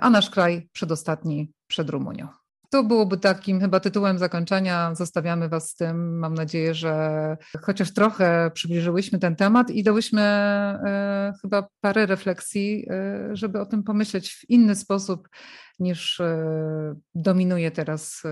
[0.00, 2.41] a nasz kraj przedostatni przed Rumunią.
[2.72, 4.94] To byłoby takim chyba tytułem zakończenia.
[4.94, 6.18] Zostawiamy Was z tym.
[6.18, 13.36] Mam nadzieję, że chociaż trochę przybliżyłyśmy ten temat i dałyśmy e, chyba parę refleksji, e,
[13.36, 15.28] żeby o tym pomyśleć w inny sposób
[15.78, 16.44] niż e,
[17.14, 18.22] dominuje teraz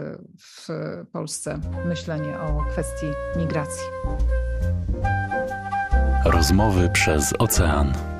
[0.40, 0.68] w
[1.12, 3.84] Polsce myślenie o kwestii migracji.
[6.24, 8.19] Rozmowy przez ocean.